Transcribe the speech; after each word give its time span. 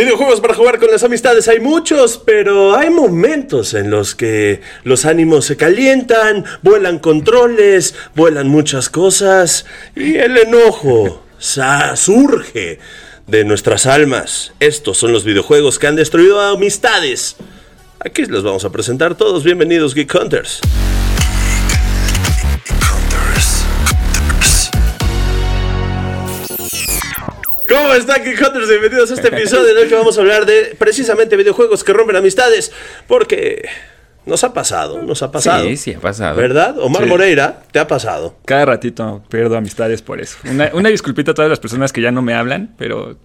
Videojuegos 0.00 0.40
para 0.40 0.54
jugar 0.54 0.78
con 0.78 0.90
las 0.90 1.04
amistades 1.04 1.46
hay 1.46 1.60
muchos, 1.60 2.16
pero 2.16 2.74
hay 2.74 2.88
momentos 2.88 3.74
en 3.74 3.90
los 3.90 4.14
que 4.14 4.62
los 4.82 5.04
ánimos 5.04 5.44
se 5.44 5.58
calientan, 5.58 6.46
vuelan 6.62 6.98
controles, 6.98 7.94
vuelan 8.14 8.48
muchas 8.48 8.88
cosas 8.88 9.66
y 9.94 10.16
el 10.16 10.38
enojo 10.38 11.22
surge 11.38 12.78
de 13.26 13.44
nuestras 13.44 13.84
almas. 13.84 14.54
Estos 14.58 14.96
son 14.96 15.12
los 15.12 15.24
videojuegos 15.24 15.78
que 15.78 15.88
han 15.88 15.96
destruido 15.96 16.40
amistades. 16.40 17.36
Aquí 17.98 18.24
los 18.24 18.42
vamos 18.42 18.64
a 18.64 18.72
presentar 18.72 19.16
todos. 19.16 19.44
Bienvenidos, 19.44 19.94
Geek 19.94 20.14
Hunters. 20.14 20.62
¿Cómo 27.70 27.94
están, 27.94 28.24
Geek 28.24 28.40
Hunters? 28.44 28.68
Bienvenidos 28.68 29.12
a 29.12 29.14
este 29.14 29.28
episodio 29.28 29.70
en 29.70 29.78
el 29.78 29.88
que 29.88 29.94
vamos 29.94 30.18
a 30.18 30.22
hablar 30.22 30.44
de 30.44 30.74
precisamente 30.76 31.36
videojuegos 31.36 31.84
que 31.84 31.92
rompen 31.92 32.16
amistades. 32.16 32.72
Porque 33.06 33.68
nos 34.26 34.42
ha 34.42 34.52
pasado, 34.52 35.00
nos 35.02 35.22
ha 35.22 35.30
pasado. 35.30 35.62
Sí, 35.68 35.76
sí, 35.76 35.92
ha 35.92 36.00
pasado. 36.00 36.34
¿Verdad? 36.34 36.76
Omar 36.80 37.06
Moreira, 37.06 37.62
te 37.70 37.78
ha 37.78 37.86
pasado. 37.86 38.34
Cada 38.44 38.64
ratito 38.64 39.22
pierdo 39.28 39.56
amistades 39.56 40.02
por 40.02 40.20
eso. 40.20 40.36
Una, 40.50 40.70
una 40.72 40.88
disculpita 40.88 41.30
a 41.30 41.34
todas 41.34 41.48
las 41.48 41.60
personas 41.60 41.92
que 41.92 42.02
ya 42.02 42.10
no 42.10 42.22
me 42.22 42.34
hablan, 42.34 42.74
pero 42.76 43.16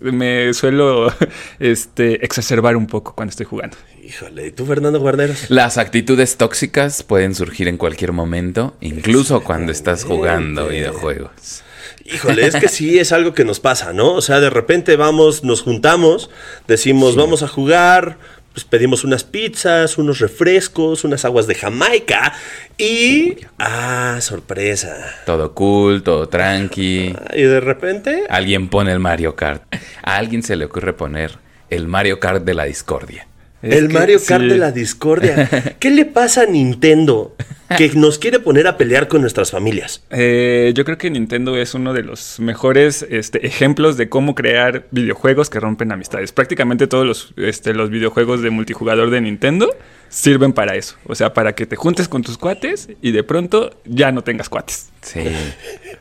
me 0.00 0.54
suelo 0.54 1.12
este, 1.58 2.24
exacerbar 2.24 2.76
un 2.76 2.86
poco 2.86 3.14
cuando 3.14 3.30
estoy 3.30 3.44
jugando. 3.44 3.76
Híjole, 4.02 4.46
¿y 4.46 4.50
tú, 4.52 4.64
Fernando 4.64 4.98
Guarneros? 4.98 5.50
Las 5.50 5.76
actitudes 5.76 6.38
tóxicas 6.38 7.02
pueden 7.02 7.34
surgir 7.34 7.68
en 7.68 7.76
cualquier 7.76 8.12
momento, 8.12 8.78
incluso 8.80 9.42
cuando 9.44 9.72
estás 9.72 10.04
jugando 10.04 10.68
videojuegos. 10.68 11.64
Híjole, 12.12 12.46
es 12.46 12.56
que 12.56 12.68
sí 12.68 12.98
es 12.98 13.12
algo 13.12 13.34
que 13.34 13.44
nos 13.44 13.60
pasa, 13.60 13.92
¿no? 13.92 14.12
O 14.12 14.20
sea, 14.20 14.40
de 14.40 14.50
repente 14.50 14.96
vamos, 14.96 15.44
nos 15.44 15.62
juntamos, 15.62 16.30
decimos, 16.66 17.16
vamos 17.16 17.42
a 17.42 17.48
jugar, 17.48 18.18
pues 18.52 18.64
pedimos 18.64 19.04
unas 19.04 19.24
pizzas, 19.24 19.96
unos 19.98 20.18
refrescos, 20.18 21.04
unas 21.04 21.24
aguas 21.24 21.46
de 21.46 21.54
Jamaica 21.54 22.34
y... 22.76 23.36
Ah, 23.58 24.18
sorpresa. 24.20 24.96
Todo 25.24 25.54
cool, 25.54 26.02
todo 26.02 26.28
tranqui. 26.28 27.14
Ah, 27.16 27.36
y 27.36 27.42
de 27.42 27.60
repente... 27.60 28.24
Alguien 28.28 28.68
pone 28.68 28.92
el 28.92 28.98
Mario 28.98 29.36
Kart. 29.36 29.62
A 30.02 30.16
alguien 30.16 30.42
se 30.42 30.56
le 30.56 30.64
ocurre 30.64 30.92
poner 30.92 31.38
el 31.68 31.86
Mario 31.86 32.18
Kart 32.18 32.44
de 32.44 32.54
la 32.54 32.64
discordia 32.64 33.26
el 33.62 33.90
Mario 33.90 34.20
Kart 34.24 34.44
de 34.44 34.58
la 34.58 34.72
discordia. 34.72 35.48
¿Qué 35.78 35.90
le 35.90 36.06
pasa 36.06 36.42
a 36.42 36.46
Nintendo 36.46 37.34
que 37.76 37.90
nos 37.94 38.18
quiere 38.18 38.40
poner 38.40 38.66
a 38.66 38.76
pelear 38.76 39.08
con 39.08 39.20
nuestras 39.20 39.50
familias? 39.50 40.02
Eh, 40.10 40.72
yo 40.74 40.84
creo 40.84 40.98
que 40.98 41.10
Nintendo 41.10 41.56
es 41.56 41.74
uno 41.74 41.92
de 41.92 42.02
los 42.02 42.40
mejores 42.40 43.06
este, 43.08 43.46
ejemplos 43.46 43.96
de 43.96 44.08
cómo 44.08 44.34
crear 44.34 44.86
videojuegos 44.90 45.50
que 45.50 45.60
rompen 45.60 45.92
amistades. 45.92 46.32
Prácticamente 46.32 46.86
todos 46.86 47.06
los, 47.06 47.34
este, 47.36 47.74
los 47.74 47.90
videojuegos 47.90 48.42
de 48.42 48.50
multijugador 48.50 49.10
de 49.10 49.20
Nintendo 49.20 49.74
sirven 50.08 50.52
para 50.52 50.74
eso. 50.74 50.96
O 51.06 51.14
sea, 51.14 51.32
para 51.32 51.54
que 51.54 51.66
te 51.66 51.76
juntes 51.76 52.08
con 52.08 52.22
tus 52.22 52.36
cuates 52.36 52.88
y 53.00 53.12
de 53.12 53.22
pronto 53.22 53.70
ya 53.84 54.12
no 54.12 54.22
tengas 54.22 54.48
cuates. 54.48 54.90
Sí. 55.02 55.20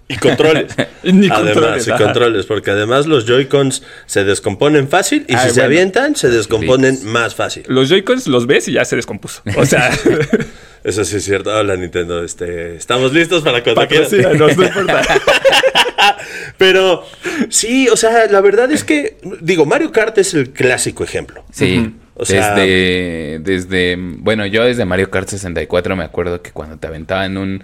y 0.08 0.18
controles. 0.18 0.74
además, 1.32 1.88
y 1.88 1.92
controles, 1.92 2.46
porque 2.46 2.72
además 2.72 3.06
los 3.06 3.26
Joy-Cons 3.26 3.84
se 4.08 4.24
descomponen 4.26 4.90
fácil 4.90 5.26
y 5.28 5.38
si 5.38 5.52
se 5.52 5.62
avientan, 5.62 6.16
se 6.16 6.30
descomponen 6.30 7.00
más 7.06 7.36
fácil. 7.36 7.64
Los 7.68 7.90
Joy-Cons 7.90 8.28
los 8.28 8.48
ves 8.48 8.68
y 8.68 8.74
ya 8.74 8.84
se 8.84 8.96
descompuso. 8.96 9.42
O 9.56 9.66
sea. 9.66 9.92
Eso 10.90 11.06
sí 11.06 11.18
es 11.18 11.24
cierto. 11.24 11.56
Hola, 11.56 11.76
Nintendo. 11.76 12.24
Este, 12.24 12.76
estamos 12.76 13.14
listos 13.14 13.44
para 13.44 13.64
cuando 13.64 13.88
quieras. 13.88 14.12
no 14.12 14.50
importa. 14.50 15.02
Pero 16.58 17.06
sí, 17.50 17.88
o 17.90 17.96
sea, 17.96 18.28
la 18.28 18.42
verdad 18.42 18.72
es 18.72 18.84
que, 18.84 19.18
digo, 19.42 19.66
Mario 19.66 19.92
Kart 19.92 20.18
es 20.18 20.34
el 20.34 20.52
clásico 20.52 21.04
ejemplo. 21.04 21.44
Sí 21.52 21.94
desde, 22.28 23.40
desde, 23.40 23.96
bueno, 23.98 24.46
yo 24.46 24.64
desde 24.64 24.86
Mario 24.86 25.10
Kart 25.10 25.30
64 25.30 25.96
me 25.96 26.04
acuerdo 26.04 26.42
que 26.42 26.52
cuando 26.52 26.78
te 26.78 26.88
aventaban 26.88 27.38
un, 27.38 27.64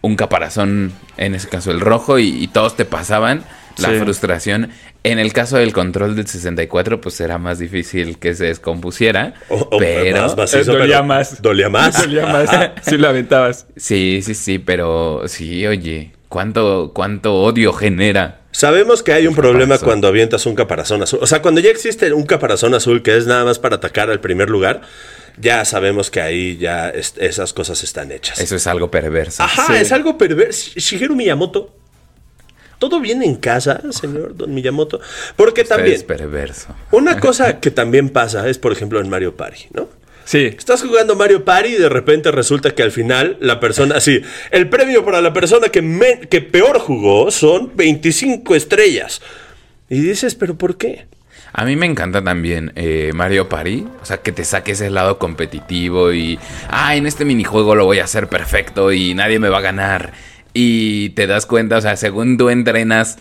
un 0.00 0.16
caparazón, 0.16 0.92
en 1.16 1.34
ese 1.34 1.48
caso 1.48 1.70
el 1.70 1.80
rojo, 1.80 2.18
y, 2.18 2.48
todos 2.48 2.76
te 2.76 2.84
pasaban, 2.84 3.44
la 3.78 3.88
frustración. 3.90 4.70
En 5.04 5.18
el 5.18 5.32
caso 5.32 5.56
del 5.56 5.72
control 5.72 6.14
del 6.14 6.26
64, 6.26 7.00
pues 7.00 7.20
era 7.20 7.38
más 7.38 7.58
difícil 7.58 8.18
que 8.18 8.34
se 8.34 8.46
descompusiera. 8.46 9.34
pero 9.78 10.26
eh, 10.26 10.64
dolía 10.64 11.02
más. 11.02 11.42
Dolía 11.42 11.68
más. 11.68 12.02
dolía 12.06 12.26
más. 12.26 12.50
si 12.82 12.96
lo 12.96 13.08
aventabas. 13.08 13.66
Sí, 13.76 14.20
sí, 14.22 14.34
sí, 14.34 14.58
pero 14.58 15.22
sí, 15.26 15.66
oye, 15.66 16.12
cuánto, 16.28 16.92
cuánto 16.94 17.34
odio 17.34 17.72
genera 17.72 18.42
Sabemos 18.52 19.02
que 19.02 19.14
hay 19.14 19.26
un 19.26 19.34
problema 19.34 19.78
cuando 19.78 20.06
avientas 20.06 20.44
un 20.44 20.54
caparazón 20.54 21.02
azul. 21.02 21.18
O 21.22 21.26
sea, 21.26 21.40
cuando 21.40 21.60
ya 21.62 21.70
existe 21.70 22.12
un 22.12 22.26
caparazón 22.26 22.74
azul 22.74 23.02
que 23.02 23.16
es 23.16 23.26
nada 23.26 23.44
más 23.46 23.58
para 23.58 23.76
atacar 23.76 24.10
al 24.10 24.20
primer 24.20 24.50
lugar, 24.50 24.82
ya 25.38 25.64
sabemos 25.64 26.10
que 26.10 26.20
ahí 26.20 26.58
ya 26.58 26.90
esas 26.90 27.54
cosas 27.54 27.82
están 27.82 28.12
hechas. 28.12 28.38
Eso 28.38 28.54
es 28.54 28.66
algo 28.66 28.90
perverso. 28.90 29.42
Ajá, 29.42 29.80
es 29.80 29.90
algo 29.90 30.18
perverso. 30.18 30.72
Shigeru 30.76 31.16
Miyamoto. 31.16 31.74
¿Todo 32.82 32.98
bien 32.98 33.22
en 33.22 33.36
casa, 33.36 33.80
señor 33.90 34.36
Don 34.36 34.52
Miyamoto? 34.52 35.00
Porque 35.36 35.62
también... 35.62 35.94
Es 35.94 36.02
perverso. 36.02 36.74
Una 36.90 37.20
cosa 37.20 37.60
que 37.60 37.70
también 37.70 38.08
pasa 38.08 38.48
es, 38.48 38.58
por 38.58 38.72
ejemplo, 38.72 39.00
en 39.00 39.08
Mario 39.08 39.36
Party, 39.36 39.66
¿no? 39.72 39.88
Sí. 40.24 40.46
Estás 40.58 40.82
jugando 40.82 41.14
Mario 41.14 41.44
Party 41.44 41.68
y 41.68 41.78
de 41.78 41.88
repente 41.88 42.32
resulta 42.32 42.74
que 42.74 42.82
al 42.82 42.90
final 42.90 43.36
la 43.38 43.60
persona, 43.60 44.00
sí, 44.00 44.20
el 44.50 44.68
premio 44.68 45.04
para 45.04 45.20
la 45.20 45.32
persona 45.32 45.68
que, 45.68 46.26
que 46.28 46.40
peor 46.40 46.80
jugó 46.80 47.30
son 47.30 47.70
25 47.76 48.52
estrellas. 48.56 49.22
Y 49.88 50.00
dices, 50.00 50.34
¿pero 50.34 50.56
por 50.56 50.76
qué? 50.76 51.06
A 51.52 51.64
mí 51.64 51.76
me 51.76 51.86
encanta 51.86 52.24
también 52.24 52.72
eh, 52.74 53.12
Mario 53.14 53.48
Party, 53.48 53.86
o 54.02 54.04
sea, 54.04 54.16
que 54.16 54.32
te 54.32 54.44
saques 54.44 54.80
el 54.80 54.94
lado 54.94 55.18
competitivo 55.18 56.12
y, 56.12 56.36
ah, 56.68 56.96
en 56.96 57.06
este 57.06 57.24
minijuego 57.24 57.76
lo 57.76 57.84
voy 57.84 58.00
a 58.00 58.04
hacer 58.04 58.26
perfecto 58.26 58.90
y 58.90 59.14
nadie 59.14 59.38
me 59.38 59.50
va 59.50 59.58
a 59.58 59.60
ganar. 59.60 60.12
Y 60.54 61.10
te 61.10 61.26
das 61.26 61.46
cuenta, 61.46 61.78
o 61.78 61.80
sea, 61.80 61.96
según 61.96 62.36
tú 62.36 62.50
entrenas 62.50 63.18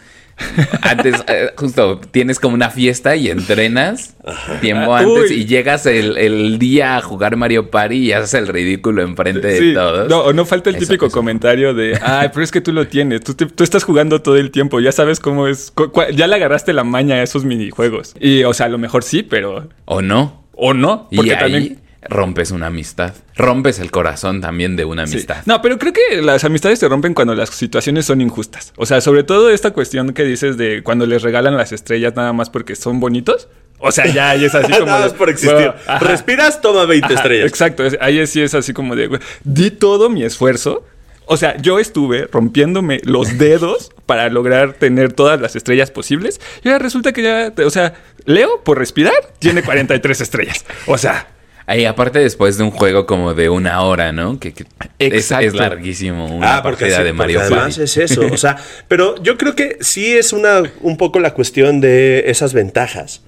antes, 0.82 1.16
eh, 1.28 1.52
justo, 1.56 2.00
tienes 2.12 2.40
como 2.40 2.56
una 2.56 2.70
fiesta 2.70 3.16
y 3.16 3.30
entrenas 3.30 4.16
tiempo 4.60 4.96
antes 4.96 5.32
y 5.32 5.46
llegas 5.46 5.86
el, 5.86 6.60
día 6.60 6.98
a 6.98 7.02
jugar 7.02 7.36
Mario 7.38 7.70
Party 7.70 7.96
y 7.96 8.12
haces 8.12 8.34
el 8.36 8.48
ridículo 8.48 9.02
enfrente 9.02 9.48
de 9.48 9.74
todos. 9.74 10.10
No, 10.10 10.22
o 10.22 10.34
no 10.34 10.46
falta 10.46 10.70
el 10.70 10.78
típico 10.78 11.10
comentario 11.10 11.74
de, 11.74 12.00
ay, 12.02 12.30
pero 12.34 12.44
es 12.44 12.52
que 12.52 12.62
tú 12.62 12.74
lo 12.74 12.88
tienes, 12.88 13.22
tú, 13.22 13.34
tú, 13.34 13.64
estás 13.64 13.84
jugando 13.84 14.22
todo 14.22 14.38
el 14.38 14.52
tiempo, 14.52 14.80
ya 14.80 14.92
sabes 14.92 15.20
cómo 15.20 15.48
es, 15.48 15.74
ya 16.14 16.28
le 16.28 16.36
agarraste 16.36 16.74
la 16.74 16.84
maña 16.84 17.16
a 17.16 17.24
esos 17.24 17.46
minijuegos. 17.46 18.14
Y, 18.20 18.44
o 18.44 18.54
sea, 18.54 18.68
a 18.68 18.70
lo 18.70 18.78
mejor 18.78 19.04
sí, 19.04 19.24
pero... 19.24 19.70
O 19.86 20.02
no. 20.02 20.42
O 20.54 20.74
no, 20.74 21.08
porque 21.16 21.36
también 21.36 21.80
rompes 22.10 22.52
una 22.52 22.68
amistad. 22.68 23.14
Rompes 23.36 23.80
el 23.80 23.92
corazón 23.92 24.42
también 24.42 24.76
de 24.76 24.86
una 24.86 25.04
amistad. 25.04 25.44
No, 25.46 25.62
pero 25.62 25.78
creo 25.78 25.94
que 25.94 26.22
las 26.22 26.44
amistades 26.44 26.80
se 26.80 26.88
rompen 26.88 27.14
cuando 27.14 27.36
las 27.36 27.50
situaciones 27.50 28.06
son 28.06 28.22
injustas. 28.22 28.74
O 28.76 28.86
sea, 28.86 29.02
sobre 29.02 29.24
todo 29.24 29.50
esta 29.50 29.72
cuestión 29.72 30.14
que 30.14 30.24
dices 30.24 30.58
de 30.58 30.84
cuando 30.84 31.06
les 31.06 31.22
regalan 31.22 31.56
las 31.58 31.72
estrellas 31.72 32.16
nada 32.16 32.34
más 32.34 32.50
porque 32.50 32.76
son 32.76 33.00
bonitos. 33.00 33.48
O 33.80 33.92
sea, 33.92 34.06
ya 34.08 34.32
ahí 34.32 34.46
es 34.46 34.56
así 34.56 34.72
como. 34.80 34.86
Nada 34.86 35.02
más 35.02 35.14
por 35.14 35.30
existir. 35.30 35.74
Respiras, 36.00 36.62
toma 36.62 36.86
20 36.86 37.14
estrellas. 37.14 37.48
Exacto. 37.48 37.84
Ahí 38.00 38.26
sí 38.28 38.42
es 38.42 38.54
así 38.54 38.74
como 38.74 38.96
de. 38.96 39.20
Di 39.44 39.72
todo 39.72 40.10
mi 40.10 40.24
esfuerzo. 40.24 40.86
O 41.26 41.38
sea, 41.38 41.56
yo 41.58 41.80
estuve 41.80 42.28
rompiéndome 42.32 43.00
los 43.04 43.38
dedos 43.38 43.92
para 44.06 44.30
lograr 44.30 44.74
tener 44.74 45.14
todas 45.14 45.40
las 45.40 45.56
estrellas 45.56 45.92
posibles. 45.92 46.42
Y 46.64 46.70
ahora 46.70 46.80
resulta 46.80 47.14
que 47.14 47.24
ya. 47.24 47.54
O 47.66 47.70
sea, 47.70 47.94
Leo, 48.26 48.62
por 48.64 48.78
respirar, 48.78 49.14
tiene 49.40 49.64
43 49.64 50.22
estrellas. 50.22 50.66
O 50.88 50.98
sea. 50.98 51.28
Ahí, 51.66 51.86
aparte 51.86 52.20
después 52.20 52.58
de 52.58 52.64
un 52.64 52.72
juego 52.72 53.06
como 53.06 53.34
de 53.34 53.50
una 53.50 53.82
hora, 53.82 54.12
¿no? 54.12 54.40
Que, 54.40 54.54
es, 55.00 55.32
larguísimo. 55.54 56.26
Una 56.26 56.58
ah, 56.58 56.64
porque 56.64 56.86
de 56.86 57.14
Mario 57.14 57.42
además 57.42 57.78
es 57.78 57.98
eso. 57.98 58.22
O 58.32 58.38
sea, 58.38 58.58
pero 58.88 59.22
yo 59.22 59.38
creo 59.38 59.56
que 59.56 59.78
sí 59.82 60.18
es 60.18 60.34
una 60.34 60.64
un 60.82 60.98
poco 60.98 61.20
la 61.20 61.34
cuestión 61.34 61.82
de 61.82 62.24
esas 62.28 62.54
ventajas. 62.54 63.22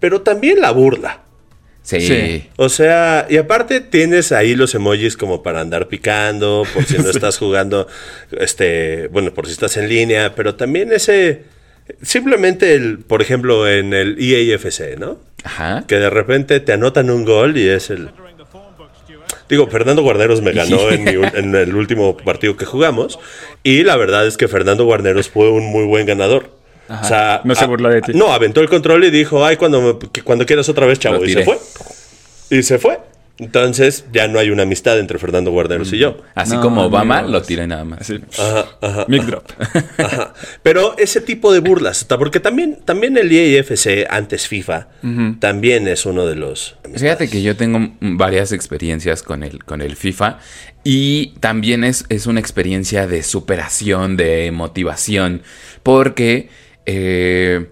Pero 0.00 0.22
también 0.22 0.60
la 0.60 0.70
burla. 0.70 1.20
Sí. 1.82 2.48
O 2.56 2.70
sea, 2.70 3.26
y 3.28 3.36
aparte 3.36 3.80
tienes 3.80 4.32
ahí 4.32 4.54
los 4.54 4.74
emojis 4.74 5.18
como 5.18 5.42
para 5.42 5.60
andar 5.60 5.86
picando, 5.86 6.66
por 6.72 6.84
si 6.84 6.96
no 6.96 7.10
estás 7.10 7.36
jugando, 7.36 7.86
este, 8.32 9.08
bueno, 9.08 9.34
por 9.34 9.46
si 9.46 9.52
estás 9.52 9.76
en 9.76 9.88
línea, 9.90 10.34
pero 10.34 10.54
también 10.54 10.92
ese 10.92 11.42
Simplemente, 12.02 12.74
el, 12.74 12.98
por 12.98 13.20
ejemplo, 13.20 13.68
en 13.68 13.92
el 13.92 14.16
EAFC, 14.18 14.98
¿no? 14.98 15.18
Ajá. 15.44 15.84
Que 15.86 15.96
de 15.96 16.08
repente 16.08 16.60
te 16.60 16.72
anotan 16.72 17.10
un 17.10 17.24
gol 17.24 17.56
y 17.56 17.68
es 17.68 17.90
el... 17.90 18.10
Digo, 19.48 19.66
Fernando 19.66 20.02
Guarneros 20.02 20.40
me 20.40 20.52
ganó 20.52 20.90
en, 20.90 21.54
el 21.54 21.74
último 21.74 22.16
partido 22.16 22.56
que 22.56 22.64
jugamos 22.64 23.18
y 23.62 23.82
la 23.82 23.96
verdad 23.96 24.26
es 24.26 24.38
que 24.38 24.48
Fernando 24.48 24.86
Guarneros 24.86 25.28
fue 25.28 25.50
un 25.50 25.66
muy 25.66 25.84
buen 25.84 26.06
ganador. 26.06 26.50
O 26.88 27.04
sea, 27.04 27.42
no 27.44 27.54
se 27.54 27.66
burló 27.66 27.90
de 27.90 28.00
ti. 28.00 28.12
No, 28.14 28.32
aventó 28.32 28.60
el 28.62 28.68
control 28.68 29.04
y 29.04 29.10
dijo, 29.10 29.44
ay, 29.44 29.56
cuando, 29.56 29.98
cuando 30.24 30.46
quieras 30.46 30.68
otra 30.70 30.86
vez, 30.86 30.98
chavo. 30.98 31.24
y 31.24 31.32
se 31.32 31.44
fue. 31.44 31.58
Y 32.50 32.62
se 32.62 32.78
fue. 32.78 32.98
Entonces 33.38 34.04
ya 34.12 34.28
no 34.28 34.38
hay 34.38 34.50
una 34.50 34.62
amistad 34.62 34.96
entre 35.00 35.18
Fernando 35.18 35.50
Guarneros 35.50 35.92
y 35.92 35.98
yo. 35.98 36.18
Así 36.36 36.54
No, 36.54 36.60
como 36.60 36.82
Obama 36.84 37.18
amigos. 37.18 37.32
lo 37.32 37.42
tira 37.42 37.66
nada 37.66 37.84
más. 37.84 38.02
Así. 38.02 38.20
Ajá, 38.38 38.66
ajá. 38.80 39.04
Mic 39.08 39.24
drop. 39.24 39.44
Ajá. 39.98 40.34
Pero 40.62 40.96
ese 40.98 41.20
tipo 41.20 41.52
de 41.52 41.58
burlas, 41.58 42.04
porque 42.04 42.38
también, 42.38 42.78
también 42.84 43.18
el 43.18 43.32
EAFC, 43.32 44.06
antes 44.08 44.46
FIFA, 44.46 44.86
también 45.40 45.88
es 45.88 46.06
uno 46.06 46.26
de 46.26 46.36
los... 46.36 46.76
Fíjate 46.94 47.28
que 47.28 47.42
yo 47.42 47.56
tengo 47.56 47.80
mm, 47.80 48.16
varias 48.16 48.52
experiencias 48.52 49.22
con 49.24 49.42
el, 49.42 49.64
con 49.64 49.82
el 49.82 49.96
FIFA 49.96 50.38
y 50.84 51.34
también 51.40 51.82
es, 51.82 52.04
es 52.10 52.26
una 52.26 52.38
experiencia 52.38 53.08
de 53.08 53.24
superación, 53.24 54.16
de 54.16 54.52
motivación, 54.52 55.42
porque 55.82 56.50
eh, 56.86 57.66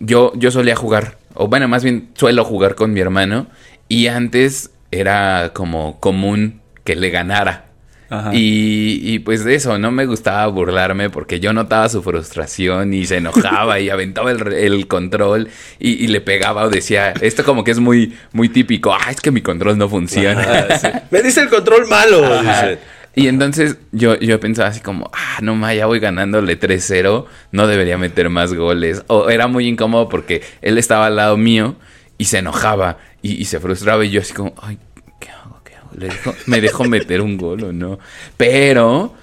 yo, 0.00 0.32
yo 0.34 0.50
solía 0.50 0.74
jugar, 0.74 1.18
o 1.34 1.46
bueno, 1.46 1.68
más 1.68 1.84
bien 1.84 2.08
suelo 2.14 2.44
jugar 2.44 2.74
con 2.74 2.92
mi 2.92 2.98
hermano 3.00 3.46
y 3.88 4.08
antes 4.08 4.70
era 5.00 5.52
como 5.54 6.00
común 6.00 6.60
que 6.84 6.96
le 6.96 7.10
ganara. 7.10 7.66
Ajá. 8.10 8.30
Y, 8.34 9.00
y, 9.02 9.18
pues 9.20 9.44
de 9.44 9.54
eso, 9.54 9.78
no 9.78 9.90
me 9.90 10.04
gustaba 10.04 10.46
burlarme 10.48 11.08
porque 11.08 11.40
yo 11.40 11.52
notaba 11.52 11.88
su 11.88 12.02
frustración 12.02 12.92
y 12.92 13.06
se 13.06 13.16
enojaba 13.16 13.80
y 13.80 13.88
aventaba 13.90 14.30
el, 14.30 14.52
el 14.52 14.86
control 14.86 15.48
y, 15.78 16.04
y 16.04 16.06
le 16.08 16.20
pegaba 16.20 16.64
o 16.64 16.70
decía, 16.70 17.14
esto 17.20 17.44
como 17.44 17.64
que 17.64 17.70
es 17.70 17.80
muy, 17.80 18.14
muy 18.32 18.50
típico, 18.50 18.94
ah, 18.94 19.10
es 19.10 19.20
que 19.20 19.30
mi 19.30 19.40
control 19.40 19.78
no 19.78 19.88
funciona. 19.88 20.66
Me 21.10 21.22
dice 21.22 21.40
el 21.40 21.48
control 21.48 21.88
malo, 21.88 22.42
dice. 22.42 22.78
Y 23.16 23.28
entonces 23.28 23.78
yo, 23.92 24.18
yo 24.18 24.40
pensaba 24.40 24.68
así 24.68 24.80
como, 24.80 25.10
ah, 25.12 25.38
no 25.40 25.54
ma, 25.54 25.72
ya 25.72 25.86
voy 25.86 26.00
ganándole 26.00 26.58
3-0, 26.58 27.26
no 27.52 27.66
debería 27.66 27.96
meter 27.96 28.28
más 28.28 28.52
goles. 28.54 29.04
O 29.06 29.30
era 29.30 29.46
muy 29.46 29.68
incómodo 29.68 30.08
porque 30.08 30.42
él 30.62 30.78
estaba 30.78 31.06
al 31.06 31.16
lado 31.16 31.36
mío 31.36 31.76
y 32.18 32.24
se 32.26 32.38
enojaba 32.38 32.98
y, 33.22 33.32
y 33.34 33.44
se 33.46 33.60
frustraba 33.60 34.04
y 34.04 34.10
yo 34.10 34.20
así 34.20 34.32
como, 34.32 34.54
ay, 34.62 34.78
¿qué 35.20 35.30
hago? 35.30 35.60
¿Qué 35.64 35.74
hago? 35.76 35.90
¿Le 35.96 36.08
dejo- 36.08 36.34
¿Me 36.46 36.60
dejo 36.60 36.84
meter 36.84 37.20
un 37.20 37.36
gol 37.36 37.64
o 37.64 37.72
no? 37.72 37.98
Pero 38.36 39.14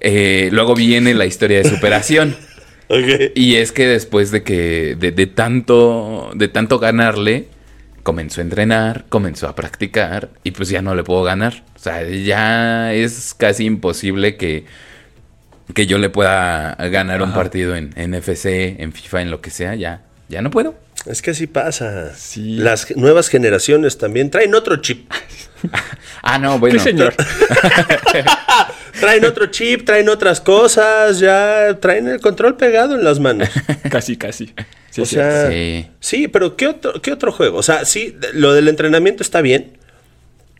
eh, 0.00 0.48
luego 0.52 0.74
viene 0.74 1.14
la 1.14 1.26
historia 1.26 1.58
de 1.62 1.68
superación. 1.68 2.36
Y 3.36 3.54
es 3.54 3.70
que 3.70 3.86
después 3.86 4.32
de 4.32 4.42
que 4.42 4.96
de, 4.98 5.12
de 5.12 5.26
tanto 5.28 6.30
de 6.34 6.48
tanto 6.48 6.80
ganarle, 6.80 7.46
comenzó 8.02 8.40
a 8.40 8.44
entrenar, 8.44 9.04
comenzó 9.08 9.46
a 9.46 9.54
practicar 9.54 10.30
y 10.42 10.50
pues 10.50 10.70
ya 10.70 10.82
no 10.82 10.96
le 10.96 11.04
puedo 11.04 11.22
ganar. 11.22 11.62
O 11.76 11.78
sea, 11.78 12.02
ya 12.08 12.92
es 12.92 13.32
casi 13.38 13.64
imposible 13.64 14.36
que, 14.36 14.64
que 15.74 15.86
yo 15.86 15.98
le 15.98 16.10
pueda 16.10 16.74
ganar 16.90 17.22
un 17.22 17.32
partido 17.32 17.76
en, 17.76 17.92
en 17.96 18.14
FC, 18.14 18.76
en 18.80 18.92
FIFA, 18.92 19.22
en 19.22 19.30
lo 19.30 19.40
que 19.40 19.50
sea. 19.50 19.74
Ya, 19.76 20.02
ya 20.28 20.42
no 20.42 20.50
puedo. 20.50 20.74
Es 21.06 21.22
que 21.22 21.30
así 21.30 21.46
pasa. 21.46 22.14
Sí. 22.14 22.56
Las 22.56 22.94
nuevas 22.96 23.28
generaciones 23.28 23.96
también 23.98 24.30
traen 24.30 24.54
otro 24.54 24.76
chip. 24.76 25.10
Ah, 26.22 26.38
no, 26.38 26.58
bueno. 26.58 26.78
Sí, 26.78 26.84
señor. 26.84 27.14
Traen 29.00 29.24
otro 29.24 29.46
chip, 29.46 29.84
traen 29.84 30.08
otras 30.08 30.40
cosas, 30.40 31.18
ya 31.18 31.78
traen 31.80 32.08
el 32.08 32.20
control 32.20 32.56
pegado 32.56 32.94
en 32.94 33.04
las 33.04 33.20
manos. 33.20 33.48
casi, 33.90 34.16
casi. 34.16 34.52
Sí, 34.90 35.00
o 35.02 35.06
sí. 35.06 35.14
sea, 35.16 35.48
Sí. 35.50 35.86
sí. 36.00 36.28
pero 36.28 36.56
¿qué 36.56 36.66
otro, 36.66 37.00
¿qué 37.00 37.12
otro 37.12 37.32
juego? 37.32 37.58
O 37.58 37.62
sea, 37.62 37.84
sí, 37.84 38.16
lo 38.34 38.52
del 38.52 38.68
entrenamiento 38.68 39.22
está 39.22 39.40
bien, 39.40 39.78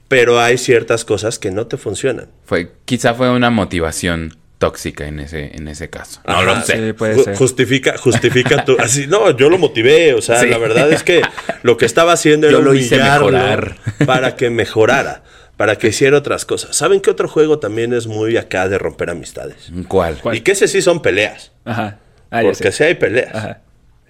pero 0.08 0.40
hay 0.40 0.56
ciertas 0.58 1.04
cosas 1.04 1.38
que 1.38 1.50
no 1.50 1.66
te 1.66 1.76
funcionan. 1.76 2.28
Fue, 2.44 2.72
quizá 2.84 3.14
fue 3.14 3.30
una 3.30 3.50
motivación 3.50 4.36
tóxica 4.60 5.08
en 5.08 5.18
ese, 5.18 5.56
en 5.56 5.66
ese 5.66 5.88
caso. 5.90 6.20
No 6.26 6.34
Ajá, 6.34 6.42
lo 6.44 6.60
sé. 6.62 6.86
Sí, 6.86 6.92
puede 6.92 7.24
ser. 7.24 7.34
Justifica, 7.36 7.96
justifica 7.98 8.64
tu. 8.64 8.76
Así, 8.78 9.06
no, 9.08 9.36
yo 9.36 9.48
lo 9.50 9.58
motivé. 9.58 10.14
O 10.14 10.22
sea, 10.22 10.38
Sí. 10.38 10.46
la 10.48 10.58
verdad 10.58 10.92
es 10.92 11.02
que 11.02 11.22
lo 11.62 11.76
que 11.76 11.86
estaba 11.86 12.12
haciendo 12.12 12.48
Yo 12.48 12.58
era 12.58 12.64
lo 12.66 12.74
hice 12.74 12.98
mejorar. 12.98 13.76
para 14.06 14.36
que 14.36 14.50
mejorara, 14.50 15.22
para 15.56 15.76
que 15.76 15.88
hiciera 15.88 16.18
otras 16.18 16.44
cosas. 16.44 16.76
¿Saben 16.76 17.00
qué 17.00 17.10
otro 17.10 17.26
juego 17.26 17.58
también 17.58 17.92
es 17.94 18.06
muy 18.06 18.36
acá 18.36 18.68
de 18.68 18.78
romper 18.78 19.10
amistades? 19.10 19.72
¿Cuál? 19.88 20.18
¿Cuál? 20.22 20.36
Y 20.36 20.42
que 20.42 20.52
ese 20.52 20.68
sí 20.68 20.82
son 20.82 21.02
peleas. 21.02 21.52
Ajá. 21.64 21.98
Ah, 22.30 22.42
porque 22.44 22.70
sí 22.70 22.84
hay 22.84 22.94
peleas. 22.94 23.34
Ajá. 23.34 23.60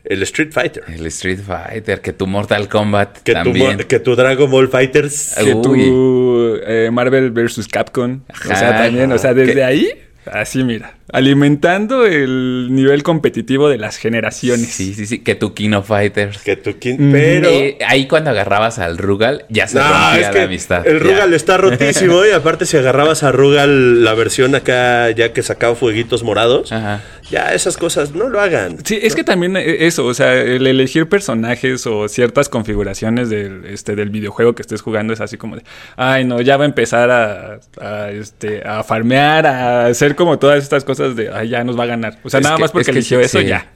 El 0.02 0.22
Street 0.24 0.50
Fighter. 0.52 0.82
El 0.88 1.06
Street 1.06 1.38
Fighter, 1.46 2.00
que 2.00 2.12
tu 2.12 2.26
Mortal 2.26 2.68
Kombat 2.68 3.18
Que 3.18 3.32
tu, 3.34 3.42
también. 3.44 3.76
mo- 3.76 3.86
que 3.86 4.00
tu 4.00 4.16
Dragon 4.16 4.50
Ball 4.50 4.68
Fighters. 4.68 5.34
Que 5.38 5.52
Uy. 5.54 5.62
tu 5.62 6.56
eh, 6.66 6.88
Marvel 6.90 7.30
vs. 7.30 7.68
Capcom. 7.68 8.22
o 8.28 8.46
sea, 8.48 8.70
Ajá. 8.70 8.82
también, 8.84 9.12
o 9.12 9.18
sea, 9.18 9.32
desde 9.34 9.54
Que- 9.54 9.64
ahí, 9.64 9.90
así 10.26 10.64
mira. 10.64 10.94
Alimentando 11.12 12.06
el 12.06 12.68
nivel 12.70 13.02
competitivo 13.02 13.68
de 13.68 13.78
las 13.78 13.96
generaciones. 13.96 14.68
Sí, 14.68 14.94
sí, 14.94 15.06
sí, 15.06 15.18
que 15.20 15.34
tu 15.34 15.54
Kino 15.54 15.82
Fighters. 15.82 16.38
Que 16.38 16.56
tu 16.56 16.70
kin- 16.78 17.10
Pero. 17.12 17.48
Eh, 17.48 17.78
ahí 17.86 18.06
cuando 18.06 18.30
agarrabas 18.30 18.78
al 18.78 18.98
Rugal, 18.98 19.44
ya 19.48 19.66
se 19.66 19.78
No, 19.78 19.84
rompía 19.84 20.20
es 20.20 20.26
la 20.26 20.32
que 20.32 20.40
amistad. 20.42 20.86
el 20.86 20.98
ya. 20.98 21.04
Rugal 21.04 21.34
está 21.34 21.56
rotísimo 21.58 22.24
y 22.24 22.30
aparte 22.32 22.66
si 22.66 22.76
agarrabas 22.76 23.22
a 23.22 23.32
Rugal 23.32 24.04
la 24.04 24.14
versión 24.14 24.54
acá 24.54 25.10
ya 25.10 25.32
que 25.32 25.42
sacaba 25.42 25.74
fueguitos 25.74 26.22
morados, 26.22 26.72
Ajá. 26.72 27.02
ya 27.30 27.54
esas 27.54 27.76
cosas 27.76 28.14
no 28.14 28.28
lo 28.28 28.40
hagan. 28.40 28.78
Sí, 28.84 28.98
es 29.02 29.14
que 29.14 29.24
también 29.24 29.56
eh, 29.56 29.86
eso, 29.86 30.04
o 30.06 30.14
sea, 30.14 30.34
el 30.34 30.66
elegir 30.66 31.08
personajes 31.08 31.86
o 31.86 32.08
ciertas 32.08 32.48
configuraciones 32.48 33.30
del, 33.30 33.64
este, 33.66 33.96
del 33.96 34.10
videojuego 34.10 34.54
que 34.54 34.62
estés 34.62 34.82
jugando 34.82 35.12
es 35.12 35.20
así 35.20 35.36
como 35.36 35.56
de, 35.56 35.62
ay 35.96 36.24
no, 36.24 36.40
ya 36.40 36.56
va 36.56 36.64
a 36.64 36.66
empezar 36.66 37.10
a, 37.10 37.60
a, 37.80 38.10
este, 38.10 38.62
a 38.66 38.82
farmear, 38.84 39.46
a 39.46 39.86
hacer 39.86 40.14
como 40.14 40.38
todas 40.38 40.62
estas 40.62 40.84
cosas 40.84 40.99
de, 41.08 41.30
ay 41.32 41.48
ya 41.48 41.64
nos 41.64 41.78
va 41.78 41.84
a 41.84 41.86
ganar. 41.86 42.18
O 42.22 42.30
sea, 42.30 42.38
Es 42.40 42.44
nada 42.44 42.56
que- 42.56 42.62
más 42.62 42.70
porque 42.72 42.82
es 42.90 42.94
que 42.94 42.98
eligió 42.98 43.18
sí, 43.20 43.24
eso 43.24 43.38
sí. 43.40 43.46
ya. 43.46 43.66